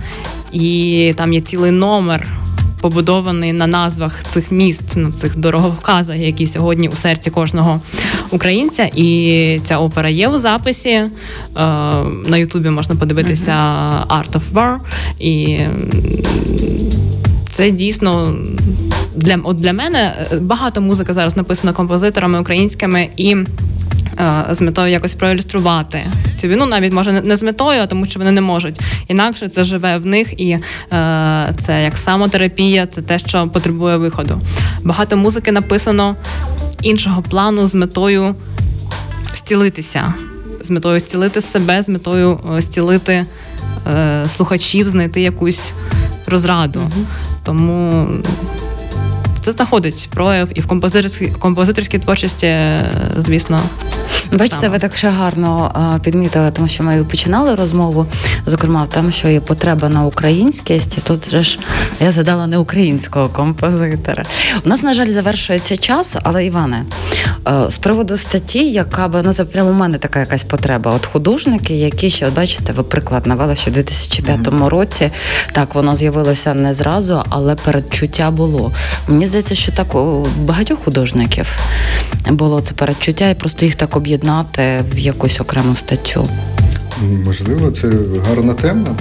і 0.52 1.14
там 1.18 1.34
є 1.34 1.42
цілий 1.42 1.72
номер 1.72 2.28
побудований 2.82 3.54
на 3.54 3.68
назвах 3.68 4.24
цих 4.24 4.52
міст, 4.52 4.96
на 4.96 5.12
цих 5.12 5.38
дороговказах, 5.38 6.18
які 6.18 6.48
сьогодні 6.48 6.90
у 6.90 6.96
серці 6.96 7.30
кожного 7.30 7.82
українця. 8.32 8.90
І 8.96 9.60
ця 9.64 9.78
опера 9.78 10.10
є 10.10 10.28
у 10.28 10.38
записі. 10.38 10.90
Е, 10.90 11.10
на 12.28 12.38
Ютубі 12.38 12.70
можна 12.70 12.96
подивитися 12.96 13.52
Art 14.10 14.32
of 14.32 14.42
War. 14.54 14.78
І 15.20 15.60
це 17.50 17.72
дійсно 17.72 18.36
для 19.16 19.40
от 19.44 19.56
для 19.56 19.74
мене 19.74 20.28
е, 20.32 20.40
багато 20.40 20.82
музики 20.82 21.14
зараз 21.14 21.38
написано 21.38 21.74
композиторами 21.74 22.42
українськими 22.42 23.10
і. 23.18 23.36
Е, 24.20 24.46
з 24.50 24.62
метою 24.62 24.92
якось 24.92 25.16
проілюструвати 25.16 26.06
цю 26.36 26.48
війну, 26.48 26.66
навіть 26.66 26.94
може 26.94 27.12
не 27.12 27.36
з 27.36 27.44
метою, 27.44 27.82
а 27.82 27.86
тому 27.86 28.06
що 28.06 28.20
вони 28.20 28.32
не 28.32 28.42
можуть. 28.42 28.80
Інакше 29.08 29.48
це 29.48 29.64
живе 29.64 29.98
в 29.98 30.06
них, 30.06 30.40
і 30.40 30.50
е, 30.50 31.54
це 31.60 31.84
як 31.84 31.98
самотерапія, 31.98 32.88
це 32.88 33.02
те, 33.02 33.20
що 33.20 33.48
потребує 33.48 33.98
виходу. 33.98 34.42
Багато 34.84 35.18
музики 35.18 35.52
написано 35.52 36.16
іншого 36.82 37.22
плану 37.22 37.68
з 37.68 37.76
метою 37.76 38.36
зцілитися, 39.34 40.14
з 40.62 40.72
метою 40.72 41.00
зцілити 41.00 41.42
себе, 41.42 41.82
з 41.82 41.90
метою 41.90 42.40
зцілити 42.60 43.26
е, 43.88 44.24
слухачів, 44.28 44.90
знайти 44.90 45.22
якусь 45.22 45.74
розраду. 46.28 46.92
Тому 47.44 48.08
це 49.42 49.52
знаходить 49.52 50.10
прояв 50.14 50.50
і 50.56 50.62
в 50.62 50.68
композиторській 50.68 51.28
композиторській 51.28 52.00
творчості, 52.00 52.58
звісно. 53.18 53.62
Бачите, 54.32 54.70
ви 54.70 54.80
так 54.80 54.96
ще 54.96 55.10
гарно 55.10 55.72
а, 55.74 56.00
підмітили, 56.00 56.52
тому 56.52 56.68
що 56.68 56.84
ми 56.84 57.04
починали 57.04 57.56
розмову, 57.56 58.06
зокрема, 58.46 58.88
там, 58.92 59.12
що 59.12 59.28
є 59.28 59.40
потреба 59.40 59.90
на 59.90 60.06
українськість, 60.06 60.98
і 60.98 61.02
тут 61.02 61.32
же 61.32 61.44
ж 61.44 61.60
я 62.00 62.12
задала 62.12 62.48
не 62.48 62.58
українського 62.58 63.30
композитора. 63.30 64.24
У 64.66 64.70
нас, 64.70 64.84
на 64.84 64.94
жаль, 64.94 65.08
завершується 65.08 65.78
час, 65.78 66.16
але 66.24 66.46
Іване, 66.46 66.86
з 67.70 67.78
приводу 67.78 68.18
статті, 68.18 68.72
яка 68.72 69.08
би 69.08 69.22
ну 69.24 69.34
це 69.34 69.46
прямо 69.46 69.70
у 69.70 69.74
мене 69.74 69.98
така 69.98 70.20
якась 70.20 70.44
потреба. 70.44 70.92
От 70.96 71.06
художники, 71.06 71.74
які 71.74 72.10
ще 72.10 72.28
от 72.28 72.34
бачите, 72.34 72.74
ви 72.74 72.84
приклад 72.84 73.28
навели, 73.28 73.56
що 73.56 73.72
в 73.72 73.74
2005 73.74 74.40
mm-hmm. 74.40 74.68
році 74.68 75.12
так 75.52 75.76
воно 75.76 75.96
з'явилося 75.96 76.54
не 76.54 76.74
зразу, 76.74 77.24
але 77.30 77.56
передчуття 77.56 78.32
було. 78.32 78.72
Мені 79.08 79.28
здається, 79.32 79.56
що 79.56 79.72
так 79.72 79.96
у 79.96 80.28
багатьох 80.46 80.80
художників 80.80 81.60
було 82.30 82.62
це 82.62 82.74
передчуття, 82.74 83.30
і 83.30 83.36
просто 83.36 83.66
їх 83.66 83.76
так 83.76 83.96
об'єднати 83.96 84.62
в 84.94 84.98
якусь 84.98 85.42
окрему 85.42 85.76
статтю. 85.76 86.28
Можливо, 87.26 87.72
це 87.72 87.92
гарна 88.28 88.54
тема. 88.54 88.96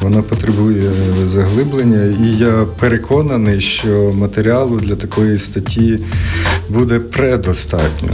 Вона 0.00 0.22
потребує 0.22 0.90
заглиблення, 1.24 2.04
і 2.04 2.36
я 2.38 2.66
переконаний, 2.78 3.60
що 3.60 4.12
матеріалу 4.14 4.80
для 4.80 4.94
такої 4.94 5.38
статті 5.38 5.98
буде 6.68 6.98
предостатньо. 6.98 8.10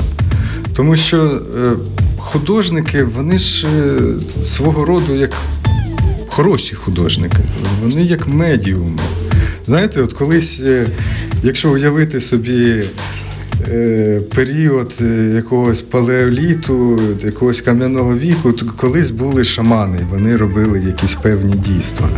Тому 0.77 0.97
що 0.97 1.41
е, 1.57 1.73
художники, 2.19 3.05
вони 3.05 3.39
ж 3.39 3.67
е, 3.67 3.99
свого 4.45 4.85
роду 4.85 5.15
як 5.15 5.33
хороші 6.29 6.75
художники, 6.75 7.39
вони 7.83 8.03
як 8.03 8.29
медіуми. 8.29 8.99
Знаєте, 9.67 10.03
от 10.03 10.12
колись, 10.12 10.61
е, 10.61 10.87
якщо 11.45 11.73
уявити 11.73 12.21
собі 12.21 12.85
Е, 13.69 14.21
період 14.35 14.93
е, 15.01 15.33
якогось 15.35 15.83
палеоліту, 15.83 17.01
якогось 17.25 17.61
кам'яного 17.61 18.17
віку, 18.17 18.53
то 18.53 18.67
колись 18.77 19.11
були 19.11 19.45
шамани, 19.45 19.99
вони 20.11 20.37
робили 20.37 20.83
якісь 20.87 21.15
певні 21.15 21.55
дійства. 21.55 22.09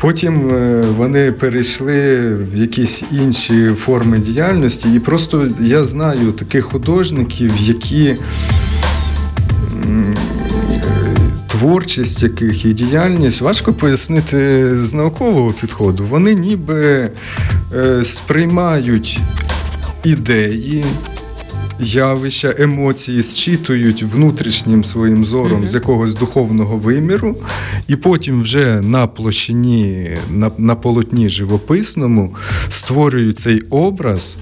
Потім 0.00 0.50
е, 0.50 0.84
вони 0.96 1.32
перейшли 1.32 2.20
в 2.34 2.56
якісь 2.56 3.04
інші 3.12 3.70
форми 3.76 4.18
діяльності, 4.18 4.88
і 4.94 4.98
просто 4.98 5.48
я 5.60 5.84
знаю 5.84 6.32
таких 6.32 6.64
художників, 6.64 7.52
які. 7.60 8.16
Творчість 11.62 12.22
яких 12.22 12.64
і 12.64 12.72
діяльність 12.72 13.40
важко 13.40 13.72
пояснити 13.72 14.76
з 14.76 14.94
наукового 14.94 15.52
підходу. 15.52 16.04
Вони 16.04 16.34
ніби 16.34 17.10
е, 17.74 18.04
сприймають 18.04 19.20
ідеї, 20.04 20.84
явища, 21.80 22.54
емоції 22.58 23.22
зчитують 23.22 24.02
внутрішнім 24.02 24.84
своїм 24.84 25.24
зором 25.24 25.62
mm-hmm. 25.62 25.66
з 25.66 25.74
якогось 25.74 26.14
духовного 26.14 26.76
виміру, 26.76 27.36
і 27.88 27.96
потім 27.96 28.42
вже 28.42 28.80
на 28.80 29.06
площині, 29.06 30.16
на, 30.30 30.50
на 30.58 30.74
полотні 30.74 31.28
живописному 31.28 32.34
створюють 32.68 33.38
цей 33.38 33.60
образ, 33.60 34.38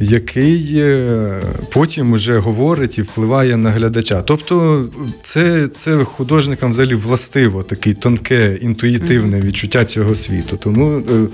який 0.00 0.72
е, 0.76 1.40
потім 1.72 2.12
вже 2.12 2.38
говорить 2.38 2.98
і 2.98 3.02
впливає 3.02 3.56
на 3.56 3.70
глядача. 3.70 4.22
Тобто, 4.22 4.86
це 5.22 5.68
це 5.68 6.04
художникам 6.04 6.70
взагалі 6.70 6.94
властиво 6.94 7.62
таке 7.62 7.94
тонке, 7.94 8.58
інтуїтивне 8.62 9.40
відчуття 9.40 9.84
цього 9.84 10.14
світу. 10.14 10.56
Тому 10.56 10.96
е, 10.96 11.26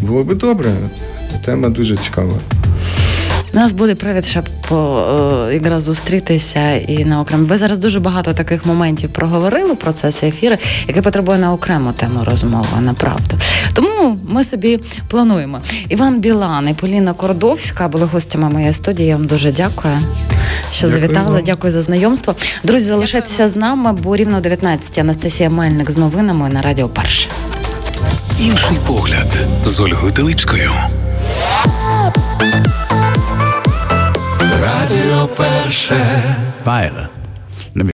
було 0.00 0.24
би 0.24 0.34
добре. 0.34 0.72
Тема 1.44 1.68
дуже 1.68 1.96
цікава. 1.96 2.40
У 3.56 3.58
нас 3.58 3.72
буде 3.72 3.94
привід 3.94 4.26
ще 4.26 4.42
по 4.68 4.98
е, 5.50 5.54
якраз 5.54 5.82
зустрітися 5.82 6.72
і 6.74 7.04
на 7.04 7.20
окремо. 7.20 7.46
Ви 7.46 7.58
зараз 7.58 7.78
дуже 7.78 8.00
багато 8.00 8.32
таких 8.32 8.66
моментів 8.66 9.10
проговорили 9.10 9.74
про 9.74 9.92
це 9.92 10.08
ефіри, 10.08 10.58
яке 10.88 11.02
потребує 11.02 11.38
на 11.38 11.52
окрему 11.52 11.92
тему 11.92 12.20
розмови, 12.24 12.80
направду. 12.80 13.36
Тому 13.72 14.18
ми 14.28 14.44
собі 14.44 14.80
плануємо. 15.08 15.58
Іван 15.88 16.20
Білан 16.20 16.68
і 16.68 16.74
Поліна 16.74 17.12
Кордовська 17.12 17.88
були 17.88 18.04
гостями 18.04 18.48
моєї 18.50 18.72
студії. 18.72 19.08
Я 19.08 19.16
вам 19.16 19.26
дуже 19.26 19.52
дякую, 19.52 19.94
що 20.72 20.86
дякую 20.86 20.92
завітали. 20.92 21.34
Вам. 21.34 21.42
Дякую 21.44 21.72
за 21.72 21.82
знайомство. 21.82 22.34
Друзі, 22.64 22.86
залишайтеся 22.86 23.48
з 23.48 23.56
нами, 23.56 23.92
бо 23.92 24.16
рівно 24.16 24.40
19 24.40 24.98
Анастасія 24.98 25.50
Мельник 25.50 25.90
з 25.90 25.96
новинами 25.96 26.48
на 26.48 26.62
Радіо 26.62 26.88
Перше. 26.88 27.28
Інший 28.40 28.76
погляд 28.86 29.46
з 29.66 29.80
Ольгою 29.80 30.12
Теличкою. 30.12 30.72
Радіо 34.86 35.26
перше. 35.36 35.94
Байла. 36.66 37.08